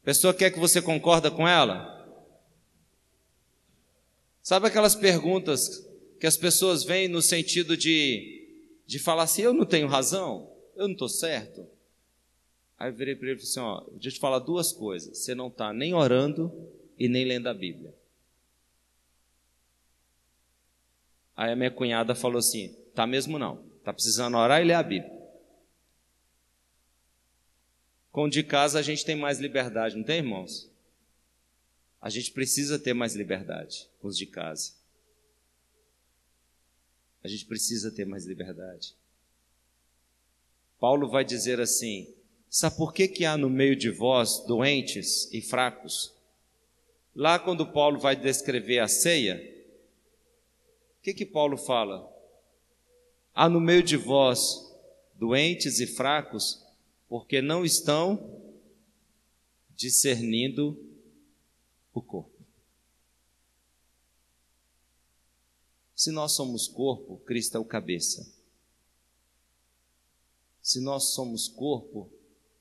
pessoa 0.09 0.33
quer 0.33 0.51
que 0.51 0.59
você 0.59 0.81
concorda 0.81 1.31
com 1.31 1.47
ela? 1.47 1.87
Sabe 4.43 4.67
aquelas 4.67 4.95
perguntas 4.95 5.87
que 6.19 6.27
as 6.27 6.35
pessoas 6.35 6.83
vêm 6.83 7.09
no 7.09 7.21
sentido 7.21 7.77
de, 7.77 8.49
de 8.87 8.99
falar 8.99 9.25
assim, 9.25 9.43
eu 9.43 9.53
não 9.53 9.67
tenho 9.67 9.87
razão, 9.87 10.51
eu 10.75 10.87
não 10.87 10.93
estou 10.93 11.11
certo? 11.11 11.69
Aí 12.79 12.91
eu 12.91 12.95
virei 12.95 13.17
para 13.17 13.29
ele 13.29 13.41
e 13.41 13.45
falei 13.45 13.51
assim, 13.51 13.61
ó, 13.61 13.91
deixa 13.93 14.09
eu 14.09 14.13
te 14.13 14.21
falar 14.21 14.39
duas 14.39 14.73
coisas, 14.73 15.19
você 15.19 15.35
não 15.35 15.49
está 15.49 15.73
nem 15.73 15.95
orando 15.95 16.53
e 16.97 17.09
nem 17.09 17.25
lendo 17.25 17.49
a 17.49 17.55
Bíblia. 17.55 17.93
Aí 21.37 21.53
a 21.53 21.57
minha 21.57 21.71
cunhada 21.71 22.15
falou 22.15 22.39
assim, 22.39 22.77
tá 22.95 23.07
mesmo 23.07 23.39
não, 23.39 23.65
tá 23.83 23.93
precisando 23.93 24.37
orar 24.37 24.61
e 24.61 24.65
ler 24.65 24.75
a 24.75 24.83
Bíblia. 24.83 25.19
Com 28.13 28.29
de 28.29 28.43
casa 28.43 28.79
a 28.79 28.83
gente 28.83 29.05
tem 29.05 29.17
mais 29.17 29.39
liberdade, 29.39 29.97
não 29.97 30.05
tem, 30.05 30.19
irmãos? 30.19 30.71
A 32.01 32.09
gente 32.09 32.31
precisa 32.31 32.79
ter 32.79 32.95
mais 32.95 33.15
liberdade 33.15 33.89
com 34.01 34.07
os 34.07 34.17
de 34.17 34.27
casa. 34.27 34.73
A 37.23 37.29
gente 37.29 37.45
precisa 37.45 37.91
ter 37.91 38.05
mais 38.05 38.25
liberdade. 38.25 38.95
Paulo 40.79 41.09
vai 41.09 41.25
dizer 41.25 41.61
assim: 41.61 42.13
sabe 42.49 42.77
por 42.77 42.93
que, 42.93 43.09
que 43.09 43.25
há 43.25 43.37
no 43.37 43.51
meio 43.51 43.77
de 43.77 43.91
vós 43.91 44.45
doentes 44.47 45.33
e 45.33 45.41
fracos? 45.41 46.15
Lá, 47.15 47.39
quando 47.39 47.67
Paulo 47.67 47.99
vai 47.99 48.15
descrever 48.15 48.79
a 48.79 48.89
ceia, 48.89 49.37
o 50.99 51.03
que, 51.03 51.13
que 51.13 51.27
Paulo 51.27 51.57
fala? 51.57 52.09
Há 53.35 53.49
no 53.49 53.61
meio 53.61 53.83
de 53.83 53.97
vós 53.97 54.73
doentes 55.15 55.81
e 55.81 55.87
fracos 55.87 56.65
porque 57.09 57.41
não 57.41 57.65
estão 57.65 58.41
discernindo 59.75 60.77
o 61.95 62.03
corpo. 62.03 62.39
Se 65.95 66.13
nós 66.13 66.33
somos 66.33 66.69
corpo, 66.69 67.19
Cristo 67.19 67.57
é 67.57 67.61
o 67.61 67.65
cabeça. 67.65 68.33
Se 70.63 70.81
nós 70.81 71.15
somos 71.15 71.49
corpo, 71.49 72.09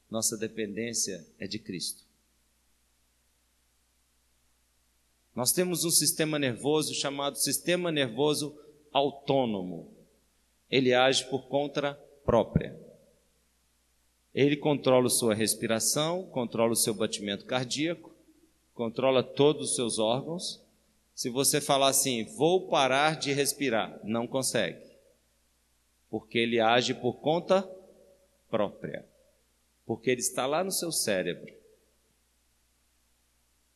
nossa 0.09 0.37
dependência 0.37 1.25
é 1.39 1.47
de 1.47 1.59
Cristo. 1.59 2.03
Nós 5.35 5.51
temos 5.51 5.85
um 5.85 5.91
sistema 5.91 6.39
nervoso 6.39 6.93
chamado 6.95 7.37
sistema 7.37 7.91
nervoso 7.91 8.57
autônomo. 8.91 9.91
Ele 10.69 10.93
age 10.93 11.25
por 11.29 11.47
conta 11.47 11.93
própria. 12.25 12.75
Ele 14.33 14.55
controla 14.55 15.09
sua 15.09 15.33
respiração, 15.33 16.23
controla 16.27 16.73
o 16.73 16.75
seu 16.75 16.93
batimento 16.93 17.45
cardíaco, 17.45 18.15
controla 18.73 19.23
todos 19.23 19.69
os 19.69 19.75
seus 19.75 19.97
órgãos. 19.97 20.61
Se 21.15 21.29
você 21.29 21.59
falar 21.59 21.87
assim, 21.87 22.23
vou 22.35 22.67
parar 22.67 23.17
de 23.17 23.33
respirar, 23.33 23.99
não 24.03 24.27
consegue, 24.27 24.85
porque 26.11 26.37
ele 26.37 26.59
age 26.59 26.93
por 26.93 27.13
conta 27.15 27.67
própria, 28.51 29.06
porque 29.87 30.11
ele 30.11 30.19
está 30.19 30.45
lá 30.45 30.65
no 30.65 30.71
seu 30.71 30.91
cérebro. 30.91 31.55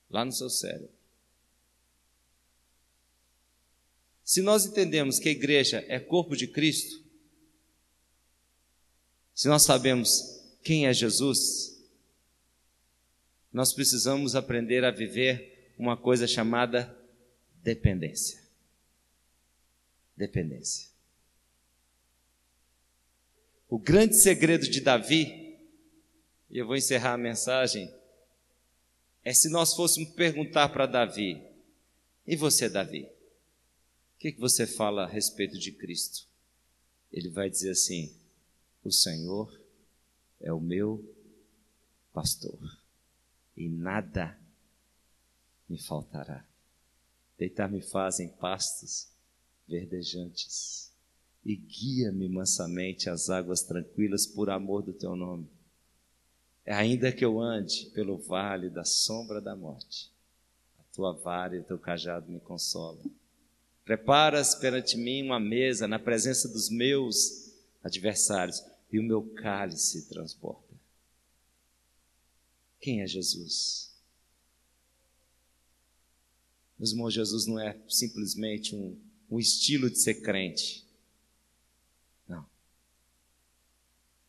Lá 0.09 0.25
no 0.25 0.31
seu 0.33 0.49
cérebro. 0.49 0.91
Se 4.21 4.41
nós 4.41 4.65
entendemos 4.65 5.19
que 5.19 5.29
a 5.29 5.31
igreja 5.31 5.83
é 5.87 5.99
corpo 5.99 6.35
de 6.35 6.47
Cristo, 6.47 7.01
se 9.33 9.47
nós 9.47 9.63
sabemos 9.63 10.43
quem 10.61 10.85
é 10.85 10.93
Jesus, 10.93 11.81
nós 13.51 13.73
precisamos 13.73 14.35
aprender 14.35 14.83
a 14.83 14.91
viver 14.91 15.73
uma 15.77 15.95
coisa 15.95 16.27
chamada 16.27 16.93
dependência. 17.63 18.41
Dependência. 20.15 20.89
O 23.69 23.79
grande 23.79 24.17
segredo 24.17 24.69
de 24.69 24.81
Davi, 24.81 25.50
e 26.51 26.57
eu 26.57 26.67
vou 26.67 26.75
encerrar 26.75 27.13
a 27.13 27.17
mensagem, 27.17 27.91
é 29.23 29.33
se 29.33 29.49
nós 29.49 29.73
fôssemos 29.73 30.09
perguntar 30.11 30.67
para 30.69 30.85
Davi: 30.85 31.41
E 32.27 32.35
você, 32.35 32.69
Davi? 32.69 33.03
O 33.03 34.19
que, 34.19 34.33
que 34.33 34.39
você 34.39 34.67
fala 34.67 35.03
a 35.03 35.07
respeito 35.07 35.57
de 35.57 35.71
Cristo? 35.71 36.27
Ele 37.11 37.29
vai 37.29 37.49
dizer 37.49 37.71
assim: 37.71 38.13
O 38.83 38.91
Senhor 38.91 39.59
é 40.41 40.51
o 40.51 40.59
meu 40.59 41.03
pastor, 42.13 42.59
e 43.55 43.69
nada 43.69 44.37
me 45.69 45.81
faltará. 45.81 46.45
Deitar-me 47.37 47.81
faz 47.81 48.19
em 48.19 48.27
pastos 48.27 49.07
verdejantes, 49.67 50.91
e 51.45 51.55
guia-me 51.55 52.27
mansamente 52.27 53.09
às 53.09 53.29
águas 53.29 53.61
tranquilas 53.61 54.27
por 54.27 54.49
amor 54.49 54.83
do 54.83 54.91
teu 54.91 55.15
nome. 55.15 55.49
Ainda 56.65 57.11
que 57.11 57.25
eu 57.25 57.39
ande 57.39 57.87
pelo 57.93 58.17
vale 58.17 58.69
da 58.69 58.85
sombra 58.85 59.41
da 59.41 59.55
morte, 59.55 60.11
a 60.79 60.83
tua 60.93 61.11
vara 61.11 61.55
e 61.55 61.59
o 61.59 61.63
teu 61.63 61.79
cajado 61.79 62.31
me 62.31 62.39
consolam. 62.39 63.03
Preparas 63.83 64.55
perante 64.55 64.95
mim 64.95 65.23
uma 65.23 65.39
mesa 65.39 65.87
na 65.87 65.97
presença 65.97 66.47
dos 66.47 66.69
meus 66.69 67.51
adversários 67.83 68.63
e 68.91 68.99
o 68.99 69.03
meu 69.03 69.23
cálice 69.33 70.07
transporta. 70.07 70.71
Quem 72.79 73.01
é 73.01 73.07
Jesus? 73.07 73.91
Meus 76.77 76.91
irmãos, 76.91 77.13
Jesus 77.13 77.45
não 77.45 77.59
é 77.59 77.77
simplesmente 77.87 78.75
um, 78.75 78.97
um 79.29 79.39
estilo 79.39 79.89
de 79.89 79.99
ser 79.99 80.15
crente. 80.15 80.85
Não. 82.27 82.45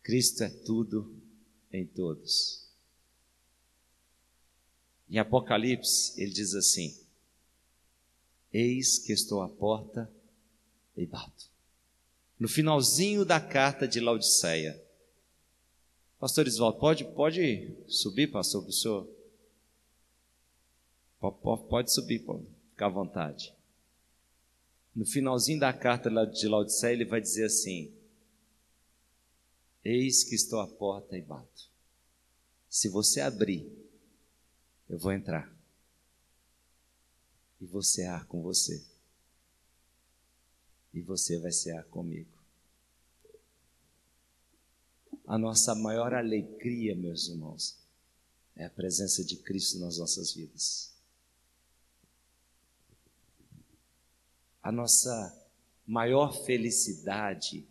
Cristo 0.03 0.45
é 0.45 0.51
tudo 0.51 1.22
em 1.73 1.87
todos. 1.87 2.69
Em 5.09 5.19
Apocalipse, 5.19 6.21
ele 6.21 6.33
diz 6.33 6.55
assim: 6.55 6.99
Eis 8.53 8.99
que 8.99 9.13
estou 9.13 9.43
à 9.43 9.49
porta 9.49 10.11
e 10.97 11.07
bato 11.07 11.53
no 12.43 12.49
finalzinho 12.49 13.25
da 13.25 13.39
carta 13.39 13.87
de 13.87 14.01
Laodiceia. 14.01 14.77
Pastor 16.19 16.49
Isvaldo, 16.49 16.77
pode, 16.81 17.05
pode 17.05 17.73
subir, 17.87 18.33
pastor, 18.33 18.67
o 18.67 18.73
senhor? 18.73 19.09
Pode 21.21 21.93
subir, 21.93 22.19
pode 22.25 22.45
ficar 22.71 22.87
à 22.87 22.89
vontade. 22.89 23.55
No 24.93 25.07
finalzinho 25.07 25.61
da 25.61 25.73
carta 25.73 26.11
de 26.27 26.49
Laodiceia, 26.49 26.95
ele 26.95 27.05
vai 27.05 27.21
dizer 27.21 27.45
assim: 27.45 27.95
Eis 29.85 30.23
que 30.23 30.35
estou 30.35 30.61
à 30.61 30.67
porta 30.67 31.17
e 31.17 31.23
bato. 31.23 31.71
Se 32.69 32.89
você 32.89 33.21
abrir, 33.21 33.71
eu 34.89 34.99
vou 34.99 35.13
entrar. 35.13 35.53
E 37.61 37.67
vou 37.67 37.83
cear 37.83 38.27
com 38.27 38.43
você. 38.43 38.85
E 40.95 41.01
você 41.01 41.39
vai 41.39 41.53
cear 41.53 41.85
comigo. 41.85 42.31
A 45.27 45.39
nossa 45.39 45.75
maior 45.75 46.15
alegria, 46.15 46.95
meus 46.95 47.29
irmãos, 47.29 47.77
é 48.55 48.65
a 48.65 48.71
presença 48.71 49.25
de 49.25 49.37
Cristo 49.37 49.79
nas 49.79 49.99
nossas 49.99 50.33
vidas. 50.33 50.93
A 54.63 54.71
nossa 54.71 55.39
maior 55.87 56.45
felicidade 56.45 57.67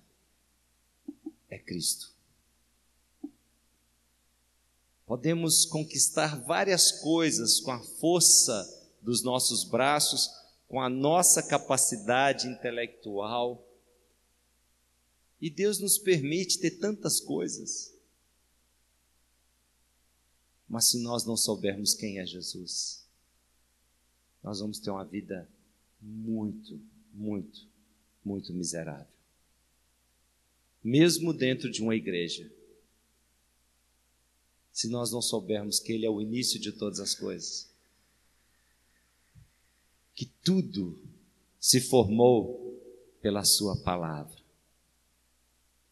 é 1.52 1.60
Cristo. 1.60 2.10
Podemos 5.06 5.66
conquistar 5.66 6.42
várias 6.44 6.92
coisas 6.94 7.60
com 7.60 7.72
a 7.72 7.80
força 7.80 8.90
dos 9.02 9.22
nossos 9.22 9.66
braços, 9.66 10.30
com 10.70 10.80
a 10.80 10.90
nossa 10.90 11.44
capacidade 11.44 12.48
intelectual. 12.48 13.68
E 15.42 15.50
Deus 15.50 15.80
nos 15.80 15.98
permite 15.98 16.60
ter 16.60 16.72
tantas 16.80 17.20
coisas. 17.20 17.94
Mas 20.70 20.86
se 20.86 21.00
nós 21.00 21.26
não 21.26 21.36
soubermos 21.36 21.94
quem 21.94 22.20
é 22.20 22.26
Jesus, 22.26 23.06
nós 24.42 24.62
vamos 24.62 24.80
ter 24.80 24.90
uma 24.90 25.04
vida 25.04 25.50
muito, 26.02 26.80
muito, 27.14 27.68
muito 28.24 28.54
miserável 28.54 29.21
mesmo 30.84 31.34
dentro 31.34 31.70
de 31.70 31.82
uma 31.82 31.96
igreja, 31.96 32.52
se 34.72 34.88
nós 34.88 35.12
não 35.12 35.22
soubermos 35.22 35.80
que 35.80 35.92
Ele 35.92 36.06
é 36.06 36.10
o 36.10 36.22
início 36.22 36.60
de 36.60 36.72
todas 36.72 37.00
as 37.00 37.14
coisas, 37.14 37.70
que 40.16 40.26
tudo 40.26 41.00
se 41.60 41.80
formou 41.80 42.80
pela 43.22 43.44
Sua 43.44 43.78
palavra. 43.78 44.40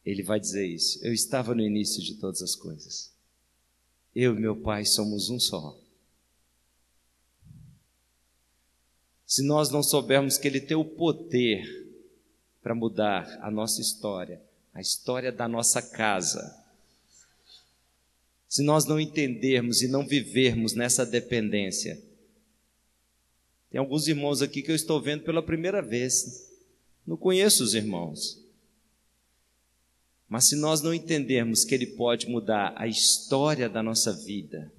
Ele 0.05 0.23
vai 0.23 0.39
dizer 0.39 0.65
isso. 0.65 1.03
Eu 1.05 1.13
estava 1.13 1.53
no 1.53 1.61
início 1.61 2.01
de 2.01 2.15
todas 2.15 2.41
as 2.41 2.55
coisas. 2.55 3.13
Eu 4.15 4.35
e 4.35 4.39
meu 4.39 4.55
Pai 4.55 4.85
somos 4.85 5.29
um 5.29 5.39
só. 5.39 5.79
Se 9.25 9.43
nós 9.43 9.69
não 9.69 9.83
soubermos 9.83 10.37
que 10.37 10.47
Ele 10.47 10.59
tem 10.59 10.75
o 10.75 10.83
poder 10.83 11.63
para 12.63 12.73
mudar 12.73 13.27
a 13.43 13.51
nossa 13.51 13.81
história, 13.81 14.41
a 14.73 14.81
história 14.81 15.31
da 15.31 15.47
nossa 15.47 15.81
casa. 15.81 16.57
Se 18.47 18.63
nós 18.63 18.85
não 18.85 18.99
entendermos 18.99 19.81
e 19.81 19.87
não 19.87 20.05
vivermos 20.05 20.73
nessa 20.73 21.05
dependência, 21.05 22.01
tem 23.69 23.79
alguns 23.79 24.07
irmãos 24.07 24.41
aqui 24.41 24.61
que 24.61 24.71
eu 24.71 24.75
estou 24.75 24.99
vendo 24.99 25.23
pela 25.23 25.43
primeira 25.43 25.81
vez, 25.81 26.49
não 27.05 27.15
conheço 27.15 27.63
os 27.63 27.75
irmãos. 27.75 28.43
Mas 30.27 30.45
se 30.45 30.55
nós 30.55 30.81
não 30.81 30.93
entendermos 30.93 31.63
que 31.63 31.73
Ele 31.73 31.87
pode 31.87 32.27
mudar 32.27 32.73
a 32.75 32.87
história 32.87 33.69
da 33.69 33.81
nossa 33.81 34.11
vida, 34.13 34.71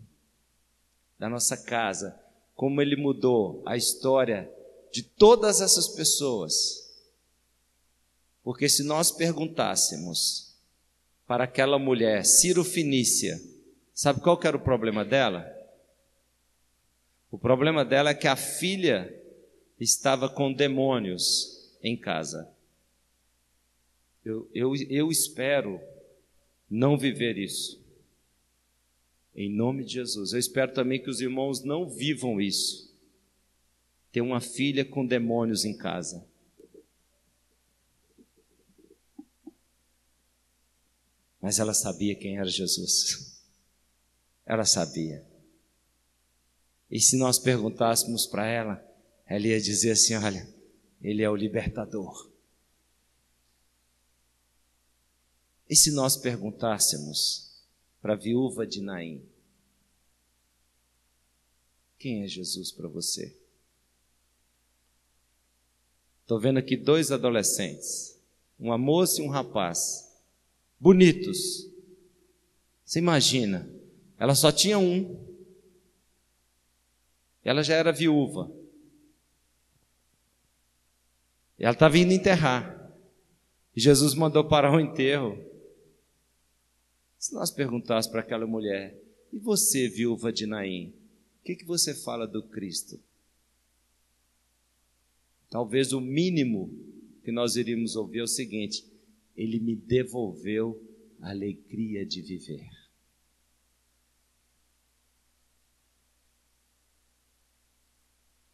da 1.19 1.29
nossa 1.29 1.57
casa, 1.57 2.19
como 2.55 2.81
Ele 2.81 2.97
mudou 2.97 3.63
a 3.67 3.77
história 3.77 4.51
de 4.93 5.03
todas 5.03 5.61
essas 5.61 5.89
pessoas, 5.89 6.90
porque 8.43 8.69
se 8.69 8.83
nós 8.83 9.11
perguntássemos 9.11 10.57
para 11.27 11.45
aquela 11.45 11.79
mulher, 11.79 12.25
Ciro 12.25 12.65
Finícia, 12.65 13.41
sabe 13.95 14.21
qual 14.21 14.41
era 14.43 14.57
o 14.57 14.61
problema 14.61 15.05
dela? 15.05 15.47
O 17.31 17.39
problema 17.39 17.85
dela 17.85 18.11
é 18.11 18.15
que 18.15 18.27
a 18.27 18.35
filha 18.35 19.15
estava 19.79 20.29
com 20.29 20.53
demônios 20.53 21.79
em 21.83 21.97
casa. 21.97 22.51
Eu, 24.25 24.51
eu, 24.53 24.75
eu 24.89 25.11
espero 25.11 25.81
não 26.69 26.99
viver 26.99 27.39
isso. 27.39 27.81
Em 29.35 29.49
nome 29.49 29.85
de 29.85 29.95
Jesus. 29.95 30.33
Eu 30.33 30.39
espero 30.39 30.73
também 30.73 31.01
que 31.01 31.09
os 31.09 31.21
irmãos 31.21 31.63
não 31.63 31.89
vivam 31.89 32.41
isso. 32.41 32.93
Ter 34.11 34.21
uma 34.21 34.41
filha 34.41 34.85
com 34.85 35.07
demônios 35.07 35.65
em 35.65 35.77
casa. 35.77 36.27
Mas 41.41 41.59
ela 41.59 41.73
sabia 41.73 42.15
quem 42.15 42.37
era 42.37 42.49
Jesus. 42.49 43.41
Ela 44.45 44.65
sabia. 44.65 45.27
E 46.91 47.01
se 47.01 47.17
nós 47.17 47.39
perguntássemos 47.39 48.27
para 48.27 48.47
ela, 48.47 48.85
ela 49.25 49.47
ia 49.47 49.61
dizer 49.61 49.93
assim: 49.93 50.15
olha, 50.17 50.47
ele 51.01 51.23
é 51.23 51.31
o 51.31 51.37
libertador. 51.37 52.31
E 55.69 55.77
se 55.77 55.93
nós 55.93 56.17
perguntássemos 56.17 57.63
para 58.03 58.15
a 58.15 58.17
viúva 58.17 58.67
de 58.67 58.81
Naim, 58.81 59.25
quem 61.97 62.25
é 62.25 62.27
Jesus 62.27 62.73
para 62.73 62.89
você? 62.89 63.37
Estou 66.23 66.41
vendo 66.41 66.59
aqui 66.59 66.77
dois 66.77 67.13
adolescentes, 67.13 68.19
uma 68.59 68.77
moça 68.77 69.21
e 69.21 69.25
um 69.25 69.29
rapaz 69.29 70.10
bonitos. 70.81 71.71
Você 72.85 72.99
imagina, 72.99 73.71
ela 74.19 74.35
só 74.35 74.51
tinha 74.51 74.79
um. 74.79 75.29
Ela 77.45 77.63
já 77.63 77.75
era 77.75 77.93
viúva. 77.93 78.51
Ela 81.59 81.73
estava 81.73 81.99
indo 81.99 82.13
enterrar. 82.13 82.91
E 83.77 83.81
Jesus 83.81 84.15
mandou 84.15 84.45
parar 84.49 84.73
o 84.75 84.81
enterro. 84.81 85.39
Se 87.19 87.35
nós 87.35 87.51
perguntássemos 87.51 88.11
para 88.11 88.21
aquela 88.21 88.47
mulher, 88.47 88.99
e 89.33 89.39
você, 89.39 89.89
viúva 89.89 90.33
de 90.33 90.47
Naim, 90.47 90.93
o 91.41 91.45
que, 91.45 91.55
que 91.55 91.65
você 91.65 91.95
fala 91.95 92.27
do 92.27 92.43
Cristo? 92.43 92.99
Talvez 95.49 95.93
o 95.93 96.01
mínimo 96.01 96.73
que 97.23 97.31
nós 97.31 97.57
iríamos 97.57 97.95
ouvir 97.97 98.21
é 98.21 98.23
o 98.23 98.27
seguinte: 98.27 98.90
ele 99.37 99.59
me 99.59 99.75
devolveu 99.75 100.81
a 101.21 101.31
alegria 101.31 102.05
de 102.05 102.23
viver. 102.23 102.69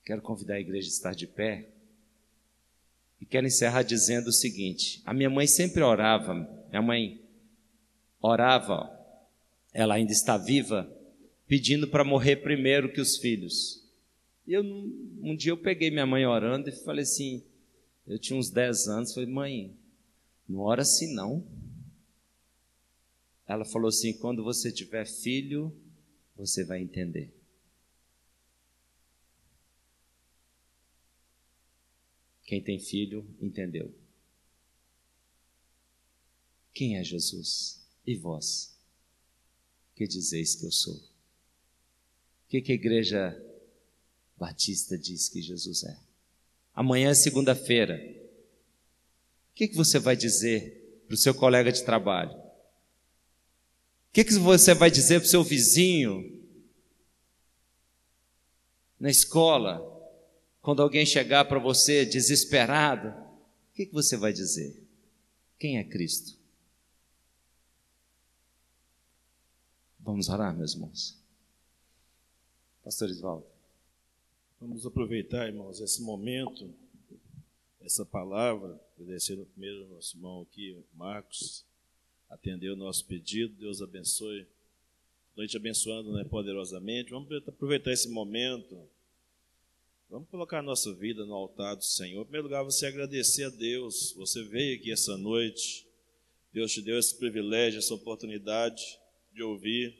Quero 0.05 0.23
convidar 0.23 0.55
a 0.55 0.61
igreja 0.61 0.87
a 0.87 0.91
estar 0.91 1.15
de 1.15 1.27
pé 1.27 1.69
e 3.21 3.27
quero 3.27 3.47
encerrar 3.47 3.83
dizendo 3.83 4.29
o 4.29 4.33
seguinte: 4.33 5.03
a 5.05 5.13
minha 5.13 5.29
mãe 5.29 5.47
sempre 5.47 5.83
orava, 5.83 6.35
minha 6.69 6.83
mãe 6.83 7.21
orava, 8.21 8.91
ela 9.73 9.95
ainda 9.95 10.13
está 10.13 10.37
viva, 10.37 10.89
pedindo 11.47 11.89
para 11.89 12.05
morrer 12.05 12.37
primeiro 12.37 12.93
que 12.93 13.01
os 13.01 13.17
filhos. 13.17 13.85
E 14.47 14.53
eu, 14.53 14.63
um 14.63 15.35
dia 15.37 15.51
eu 15.51 15.57
peguei 15.57 15.91
minha 15.91 16.07
mãe 16.07 16.25
orando 16.25 16.69
e 16.69 16.73
falei 16.73 17.03
assim, 17.03 17.43
eu 18.07 18.19
tinha 18.19 18.39
uns 18.39 18.49
10 18.49 18.87
anos, 18.89 19.13
falei, 19.13 19.29
mãe, 19.29 19.77
não 20.49 20.61
ora 20.61 20.83
assim 20.83 21.13
não. 21.13 21.47
Ela 23.47 23.65
falou 23.65 23.89
assim: 23.89 24.13
quando 24.19 24.45
você 24.45 24.73
tiver 24.73 25.07
filho, 25.07 25.75
você 26.37 26.65
vai 26.65 26.81
entender. 26.81 27.33
Quem 32.45 32.63
tem 32.63 32.79
filho, 32.79 33.27
entendeu. 33.41 33.93
Quem 36.73 36.97
é 36.97 37.03
Jesus? 37.03 37.85
E 38.07 38.15
vós? 38.15 38.77
Que 39.97 40.07
dizeis 40.07 40.55
que 40.55 40.67
eu 40.67 40.71
sou? 40.71 40.95
O 40.95 42.49
que, 42.49 42.61
que 42.61 42.71
a 42.71 42.75
igreja 42.77 43.43
batista 44.37 44.97
diz 44.97 45.29
que 45.29 45.43
Jesus 45.43 45.83
é? 45.85 45.99
Amanhã 46.73 47.11
é 47.11 47.15
segunda-feira 47.15 47.99
que, 49.57 49.69
que 49.69 49.75
você 49.75 49.99
vai 49.99 50.15
dizer 50.15 51.03
para 51.07 51.15
o 51.15 51.17
seu 51.17 51.35
colega 51.35 51.73
de 51.73 51.83
trabalho? 51.83 52.31
O 52.31 54.13
que, 54.13 54.23
que 54.23 54.35
você 54.35 54.75
vai 54.75 54.91
dizer 54.91 55.21
para 55.21 55.27
o 55.27 55.31
seu 55.31 55.43
vizinho 55.43 56.47
na 59.01 59.09
escola, 59.09 59.83
quando 60.61 60.83
alguém 60.83 61.07
chegar 61.07 61.47
para 61.47 61.59
você 61.59 62.05
desesperado? 62.05 63.09
O 63.71 63.75
que, 63.75 63.87
que 63.87 63.95
você 63.95 64.15
vai 64.17 64.31
dizer? 64.31 64.83
Quem 65.59 65.79
é 65.79 65.85
Cristo? 65.85 66.39
Vamos 69.99 70.29
orar, 70.29 70.55
meus 70.55 70.75
irmãos. 70.75 71.19
Pastor 72.85 73.09
Isvaldo. 73.09 73.47
Vamos 74.61 74.85
aproveitar, 74.85 75.47
irmãos, 75.47 75.81
esse 75.81 76.03
momento, 76.03 76.73
essa 77.87 78.05
palavra, 78.05 78.81
agradecendo 78.99 79.47
primeiro 79.47 79.85
ao 79.85 79.91
nosso 79.91 80.17
irmão 80.17 80.43
aqui, 80.43 80.77
Marcos, 80.93 81.65
atendeu 82.29 82.73
o 82.73 82.77
nosso 82.77 83.07
pedido, 83.07 83.55
Deus 83.55 83.81
abençoe. 83.81 84.45
Noite 85.37 85.57
abençoando 85.57 86.13
né, 86.13 86.25
poderosamente. 86.25 87.11
Vamos 87.11 87.31
aproveitar 87.47 87.93
esse 87.93 88.09
momento. 88.09 88.77
Vamos 90.11 90.29
colocar 90.29 90.59
a 90.59 90.63
nossa 90.63 90.93
vida 90.95 91.25
no 91.25 91.35
altar 91.35 91.77
do 91.77 91.85
Senhor. 91.85 92.23
Em 92.23 92.25
primeiro 92.25 92.49
lugar, 92.49 92.65
você 92.65 92.87
agradecer 92.87 93.45
a 93.45 93.51
Deus. 93.51 94.13
Você 94.17 94.43
veio 94.43 94.77
aqui 94.77 94.91
essa 94.91 95.17
noite. 95.17 95.87
Deus 96.53 96.73
te 96.73 96.83
deu 96.83 96.99
esse 96.99 97.17
privilégio, 97.17 97.79
essa 97.79 97.95
oportunidade 97.95 98.99
de 99.33 99.43
ouvir, 99.45 99.95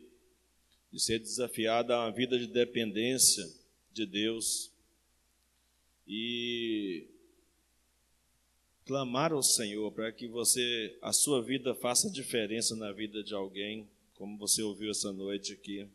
de 0.91 0.99
ser 0.99 1.21
desafiado 1.21 1.93
a 1.93 2.07
uma 2.07 2.11
vida 2.11 2.37
de 2.37 2.49
dependência 2.49 3.47
de 3.93 4.07
Deus 4.07 4.73
e 6.07 7.16
clamar 8.87 9.33
ao 9.33 9.43
Senhor 9.43 9.91
para 9.93 10.13
que 10.13 10.29
você, 10.29 10.97
a 11.03 11.13
sua 11.13 11.43
vida 11.43 11.75
faça 11.75 12.09
diferença 12.09 12.77
na 12.77 12.93
vida 12.93 13.23
de 13.23 13.35
alguém, 13.35 13.87
como 14.15 14.39
você 14.39 14.63
ouviu 14.63 14.91
essa 14.91 15.13
noite 15.13 15.53
aqui, 15.53 15.87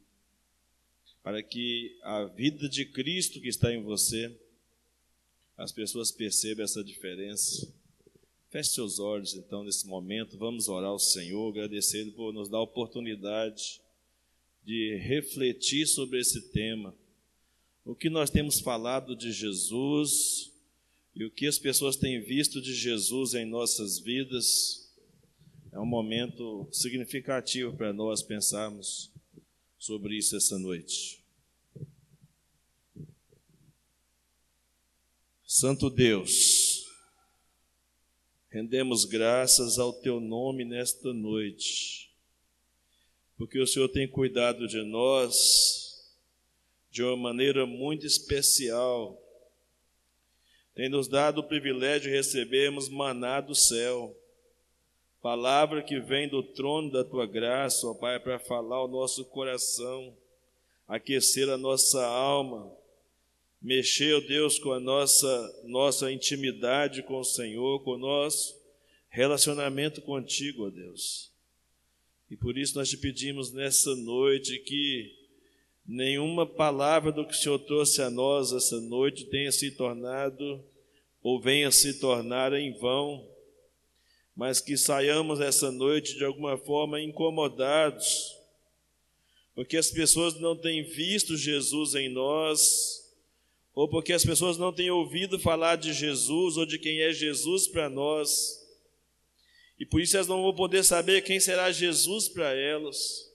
para 1.24 1.42
que 1.42 1.98
a 2.04 2.26
vida 2.26 2.68
de 2.68 2.86
Cristo 2.86 3.40
que 3.40 3.48
está 3.48 3.74
em 3.74 3.82
você, 3.82 4.38
as 5.58 5.72
pessoas 5.72 6.12
percebam 6.12 6.66
essa 6.66 6.84
diferença. 6.84 7.74
Feche 8.50 8.72
seus 8.72 9.00
olhos 9.00 9.36
então 9.36 9.64
nesse 9.64 9.88
momento, 9.88 10.38
vamos 10.38 10.68
orar 10.68 10.90
ao 10.90 11.00
Senhor, 11.00 11.50
agradecendo 11.50 12.12
por 12.12 12.34
nos 12.34 12.50
dar 12.50 12.58
a 12.58 12.64
oportunidade 12.64 13.82
de 14.66 14.98
refletir 14.98 15.88
sobre 15.88 16.20
esse 16.20 16.52
tema 16.52 16.94
o 17.84 17.96
que 17.96 18.10
nós 18.10 18.30
temos 18.30 18.60
falado 18.60 19.16
de 19.16 19.32
Jesus 19.32 20.51
e 21.16 21.26
o 21.26 21.32
que 21.32 21.46
as 21.46 21.60
pessoas 21.60 21.96
têm 21.96 22.22
visto 22.22 22.62
de 22.62 22.74
Jesus 22.74 23.34
em 23.34 23.46
nossas 23.46 24.00
vidas, 24.00 24.90
é 25.72 25.80
um 25.80 25.86
momento 25.86 26.68
significativo 26.72 27.76
para 27.76 27.94
nós 27.94 28.22
pensarmos 28.22 29.12
sobre 29.78 30.18
isso 30.18 30.36
essa 30.36 30.58
noite. 30.58 31.22
Santo 35.46 35.90
Deus, 35.90 36.86
rendemos 38.50 39.06
graças 39.06 39.78
ao 39.78 39.92
Teu 39.92 40.20
nome 40.20 40.64
nesta 40.64 41.14
noite, 41.14 42.10
porque 43.38 43.60
o 43.60 43.68
Senhor 43.68 43.90
tem 43.90 44.08
cuidado 44.08 44.68
de 44.68 44.82
nós 44.82 46.10
de 46.90 47.04
uma 47.04 47.16
maneira 47.16 47.66
muito 47.66 48.06
especial. 48.06 49.21
Tem 50.74 50.88
nos 50.88 51.08
dado 51.08 51.40
o 51.42 51.48
privilégio 51.48 52.10
de 52.10 52.16
recebermos 52.16 52.88
maná 52.88 53.42
do 53.42 53.54
céu, 53.54 54.18
palavra 55.22 55.84
que 55.84 56.00
vem 56.00 56.30
do 56.30 56.42
trono 56.42 56.90
da 56.90 57.04
tua 57.04 57.26
graça, 57.26 57.86
ó 57.88 57.94
Pai, 57.94 58.20
para 58.20 58.40
falar 58.40 58.78
ao 58.78 58.88
nosso 58.88 59.26
coração, 59.26 60.16
aquecer 60.88 61.50
a 61.50 61.58
nossa 61.58 62.06
alma, 62.06 62.72
mexer, 63.62 64.16
ó 64.16 64.22
Deus, 64.22 64.58
com 64.58 64.72
a 64.72 64.80
nossa, 64.80 65.62
nossa 65.66 66.12
intimidade 66.12 67.04
com 67.04 67.20
o 67.20 67.26
Senhor, 67.26 67.84
com 67.84 67.92
o 67.92 67.98
nosso 67.98 68.60
relacionamento 69.10 70.02
contigo, 70.02 70.68
ó 70.68 70.70
Deus. 70.70 71.32
E 72.30 72.38
por 72.38 72.58
isso 72.58 72.78
nós 72.78 72.90
te 72.90 72.98
pedimos 72.98 73.52
nessa 73.52 73.94
noite 73.94 74.58
que 74.60 75.21
nenhuma 75.86 76.46
palavra 76.46 77.12
do 77.12 77.26
que 77.26 77.34
o 77.34 77.38
Senhor 77.38 77.60
trouxe 77.60 78.02
a 78.02 78.10
nós 78.10 78.52
essa 78.52 78.80
noite 78.80 79.26
tenha 79.26 79.52
se 79.52 79.72
tornado 79.72 80.64
ou 81.22 81.40
venha 81.40 81.72
se 81.72 82.00
tornar 82.00 82.54
em 82.54 82.74
vão, 82.78 83.28
mas 84.36 84.60
que 84.60 84.78
saiamos 84.78 85.40
essa 85.40 85.72
noite 85.72 86.16
de 86.16 86.26
alguma 86.26 86.58
forma 86.58 87.02
incomodados, 87.02 88.36
porque 89.54 89.78
as 89.78 89.92
pessoas 89.92 90.40
não 90.40 90.56
têm 90.56 90.84
visto 90.84 91.38
Jesus 91.38 91.94
em 91.96 92.10
nós, 92.10 93.02
ou 93.74 93.88
porque 93.88 94.14
as 94.14 94.26
pessoas 94.26 94.58
não 94.58 94.74
têm 94.74 94.90
ouvido 94.90 95.40
falar 95.40 95.76
de 95.76 95.94
Jesus 95.94 96.58
ou 96.58 96.66
de 96.66 96.80
quem 96.80 97.02
é 97.02 97.14
Jesus 97.14 97.68
para 97.68 97.90
nós, 97.90 98.60
e 99.80 99.86
por 99.86 100.02
isso 100.02 100.16
elas 100.16 100.28
não 100.28 100.42
vão 100.42 100.56
poder 100.56 100.84
saber 100.84 101.22
quem 101.22 101.40
será 101.40 101.72
Jesus 101.72 102.30
para 102.30 102.54
elas. 102.54 103.31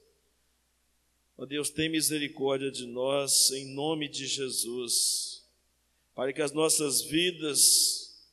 Ó 1.39 1.43
oh 1.43 1.47
Deus, 1.47 1.69
tem 1.69 1.91
misericórdia 1.91 2.71
de 2.71 2.87
nós, 2.87 3.51
em 3.51 3.75
nome 3.75 4.09
de 4.09 4.27
Jesus, 4.27 5.45
para 6.15 6.33
que 6.33 6.41
as 6.41 6.51
nossas 6.51 7.03
vidas, 7.03 8.27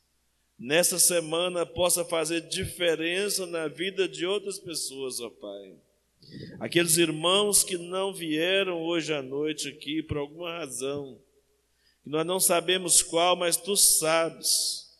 nessa 0.57 0.97
semana, 0.97 1.65
possa 1.65 2.05
fazer 2.05 2.47
diferença 2.47 3.45
na 3.45 3.67
vida 3.67 4.07
de 4.07 4.25
outras 4.25 4.57
pessoas, 4.57 5.19
ó 5.19 5.29
Pai. 5.29 5.75
Aqueles 6.61 6.95
irmãos 6.95 7.61
que 7.61 7.77
não 7.77 8.13
vieram 8.13 8.81
hoje 8.81 9.13
à 9.13 9.21
noite 9.21 9.67
aqui 9.67 10.01
por 10.01 10.15
alguma 10.15 10.59
razão, 10.59 11.19
que 12.05 12.09
nós 12.09 12.25
não 12.25 12.39
sabemos 12.39 13.01
qual, 13.01 13.35
mas 13.35 13.57
Tu 13.57 13.75
sabes, 13.75 14.97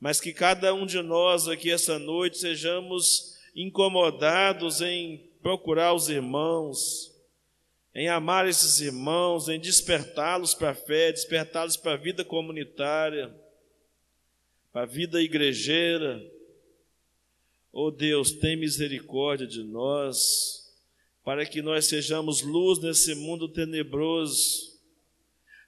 mas 0.00 0.22
que 0.22 0.32
cada 0.32 0.72
um 0.72 0.86
de 0.86 1.02
nós 1.02 1.48
aqui 1.48 1.70
essa 1.70 1.98
noite 1.98 2.38
sejamos 2.38 3.36
incomodados 3.54 4.80
em 4.80 5.30
procurar 5.42 5.92
os 5.92 6.08
irmãos, 6.08 7.14
em 7.96 8.10
amar 8.10 8.46
esses 8.46 8.78
irmãos, 8.78 9.48
em 9.48 9.58
despertá-los 9.58 10.52
para 10.52 10.72
a 10.72 10.74
fé, 10.74 11.10
despertá-los 11.10 11.78
para 11.78 11.94
a 11.94 11.96
vida 11.96 12.22
comunitária, 12.22 13.34
para 14.70 14.82
a 14.82 14.86
vida 14.86 15.22
igrejeira. 15.22 16.22
Oh 17.72 17.90
Deus, 17.90 18.32
tem 18.32 18.54
misericórdia 18.54 19.46
de 19.46 19.62
nós, 19.62 20.70
para 21.24 21.46
que 21.46 21.62
nós 21.62 21.86
sejamos 21.86 22.42
luz 22.42 22.78
nesse 22.80 23.14
mundo 23.14 23.48
tenebroso, 23.48 24.78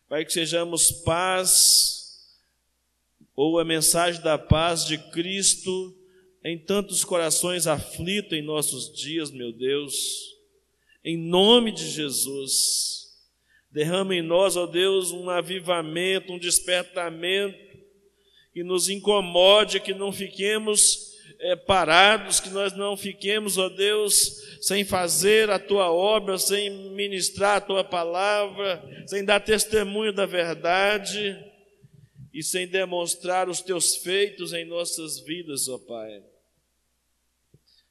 para 0.07 0.23
que 0.23 0.31
sejamos 0.31 0.91
paz, 0.91 2.37
ou 3.35 3.59
a 3.59 3.65
mensagem 3.65 4.21
da 4.21 4.37
paz 4.37 4.85
de 4.85 4.99
Cristo 4.99 5.97
em 6.45 6.59
tantos 6.59 7.07
corações 7.07 7.67
aflitos 7.67 8.35
em 8.35 8.43
nossos 8.43 8.93
dias, 8.95 9.31
meu 9.31 9.51
Deus 9.51 10.38
em 11.09 11.17
nome 11.17 11.73
de 11.73 11.89
Jesus. 11.89 13.07
Derrama 13.71 14.15
em 14.15 14.21
nós, 14.21 14.59
ó 14.59 14.67
Deus, 14.67 15.11
um 15.11 15.31
avivamento, 15.31 16.35
um 16.35 16.39
despertamento 16.39 17.57
que 18.53 18.63
nos 18.63 18.91
incomode, 18.91 19.81
que 19.81 19.95
não 19.95 20.13
fiquemos 20.13 21.15
é, 21.41 21.57
parados, 21.57 22.41
que 22.41 22.51
nós 22.51 22.77
não 22.77 22.95
fiquemos, 22.95 23.57
ó 23.57 23.71
Deus, 23.71 24.59
sem 24.61 24.85
fazer 24.85 25.49
a 25.49 25.59
tua 25.59 25.91
obra, 25.91 26.37
sem 26.37 26.69
ministrar 26.91 27.57
a 27.57 27.61
tua 27.63 27.83
palavra, 27.83 28.85
sem 29.07 29.25
dar 29.25 29.41
testemunho 29.41 30.13
da 30.13 30.27
verdade 30.27 31.43
e 32.35 32.43
sem 32.43 32.69
demonstrar 32.69 33.49
os 33.49 33.63
teus 33.63 33.97
feitos 33.97 34.53
em 34.53 34.67
nossas 34.67 35.21
vidas, 35.21 35.69
ó 35.69 35.79
Pai. 35.79 36.23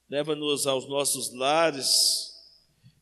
Leva-nos 0.07 0.67
aos 0.67 0.87
nossos 0.87 1.33
lares 1.33 2.26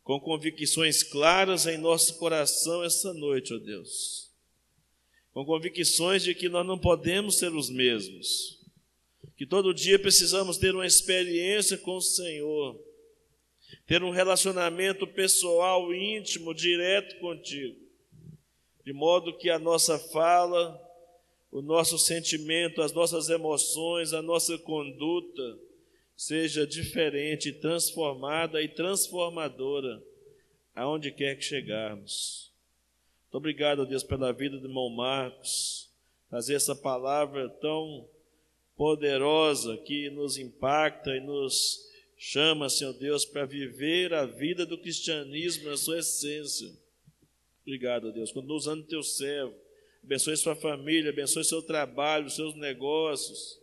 com 0.05 0.19
convicções 0.19 1.01
claras 1.01 1.65
em 1.65 1.79
nosso 1.79 2.19
coração 2.19 2.83
essa 2.83 3.11
noite, 3.11 3.51
ó 3.55 3.57
Deus. 3.57 4.31
Com 5.33 5.43
convicções 5.43 6.23
de 6.23 6.35
que 6.35 6.47
nós 6.47 6.65
não 6.65 6.77
podemos 6.77 7.39
ser 7.39 7.51
os 7.51 7.71
mesmos, 7.71 8.63
que 9.35 9.47
todo 9.47 9.73
dia 9.73 9.97
precisamos 9.97 10.59
ter 10.59 10.75
uma 10.75 10.85
experiência 10.85 11.75
com 11.79 11.95
o 11.95 12.01
Senhor, 12.01 12.79
ter 13.87 14.03
um 14.03 14.11
relacionamento 14.11 15.07
pessoal, 15.07 15.91
íntimo, 15.91 16.53
direto 16.53 17.17
contigo, 17.17 17.75
de 18.85 18.93
modo 18.93 19.35
que 19.35 19.49
a 19.49 19.57
nossa 19.57 19.97
fala, 19.97 20.79
o 21.51 21.63
nosso 21.63 21.97
sentimento, 21.97 22.83
as 22.83 22.93
nossas 22.93 23.27
emoções, 23.27 24.13
a 24.13 24.21
nossa 24.21 24.55
conduta, 24.59 25.64
seja 26.15 26.65
diferente, 26.65 27.51
transformada 27.51 28.61
e 28.61 28.67
transformadora, 28.67 30.01
aonde 30.73 31.11
quer 31.11 31.35
que 31.35 31.43
chegarmos. 31.43 32.51
Muito 33.23 33.37
obrigado, 33.37 33.85
Deus, 33.85 34.03
pela 34.03 34.31
vida 34.31 34.57
do 34.57 34.67
irmão 34.67 34.89
Marcos, 34.89 35.89
trazer 36.29 36.55
essa 36.55 36.75
palavra 36.75 37.49
tão 37.49 38.07
poderosa 38.77 39.77
que 39.77 40.09
nos 40.09 40.37
impacta 40.37 41.15
e 41.15 41.19
nos 41.19 41.85
chama, 42.17 42.69
Senhor 42.69 42.93
Deus, 42.93 43.25
para 43.25 43.45
viver 43.45 44.13
a 44.13 44.25
vida 44.25 44.65
do 44.65 44.77
cristianismo 44.77 45.69
na 45.69 45.77
sua 45.77 45.99
essência. 45.99 46.71
Obrigado, 47.61 48.11
Deus. 48.13 48.31
Quando 48.31 48.51
usando 48.51 48.85
teu 48.85 49.03
servo, 49.03 49.53
abençoe 50.03 50.37
sua 50.37 50.55
família, 50.55 51.09
abençoe 51.09 51.43
seu 51.43 51.61
trabalho, 51.61 52.29
seus 52.29 52.55
negócios 52.55 53.59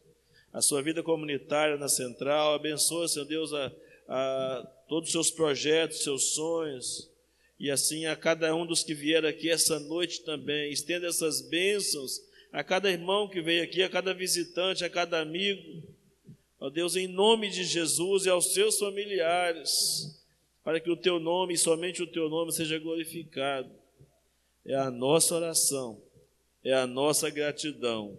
a 0.52 0.60
sua 0.60 0.82
vida 0.82 1.02
comunitária 1.02 1.76
na 1.76 1.88
central, 1.88 2.54
abençoa, 2.54 3.08
Senhor 3.08 3.24
Deus, 3.24 3.52
a, 3.54 3.72
a 4.08 4.66
todos 4.88 5.08
os 5.08 5.12
seus 5.12 5.30
projetos, 5.30 6.02
seus 6.02 6.34
sonhos, 6.34 7.10
E 7.58 7.70
assim 7.70 8.06
a 8.06 8.16
cada 8.16 8.54
um 8.54 8.66
dos 8.66 8.82
que 8.82 8.92
vieram 8.92 9.28
aqui 9.28 9.48
essa 9.48 9.78
noite 9.78 10.22
também, 10.22 10.72
estenda 10.72 11.06
essas 11.06 11.40
bênçãos 11.40 12.20
a 12.52 12.62
cada 12.62 12.90
irmão 12.90 13.28
que 13.28 13.40
veio 13.40 13.62
aqui, 13.62 13.82
a 13.82 13.88
cada 13.88 14.12
visitante, 14.12 14.84
a 14.84 14.90
cada 14.90 15.20
amigo. 15.20 15.82
Ó 16.60 16.68
Deus, 16.68 16.96
em 16.96 17.08
nome 17.08 17.48
de 17.48 17.64
Jesus 17.64 18.26
e 18.26 18.28
aos 18.28 18.52
seus 18.52 18.78
familiares, 18.78 20.20
para 20.62 20.78
que 20.78 20.90
o 20.90 20.96
teu 20.96 21.18
nome 21.18 21.56
somente 21.56 22.02
o 22.02 22.06
teu 22.06 22.28
nome 22.28 22.52
seja 22.52 22.78
glorificado. 22.78 23.70
É 24.64 24.74
a 24.74 24.90
nossa 24.90 25.34
oração, 25.34 26.00
é 26.62 26.74
a 26.74 26.86
nossa 26.86 27.30
gratidão. 27.30 28.18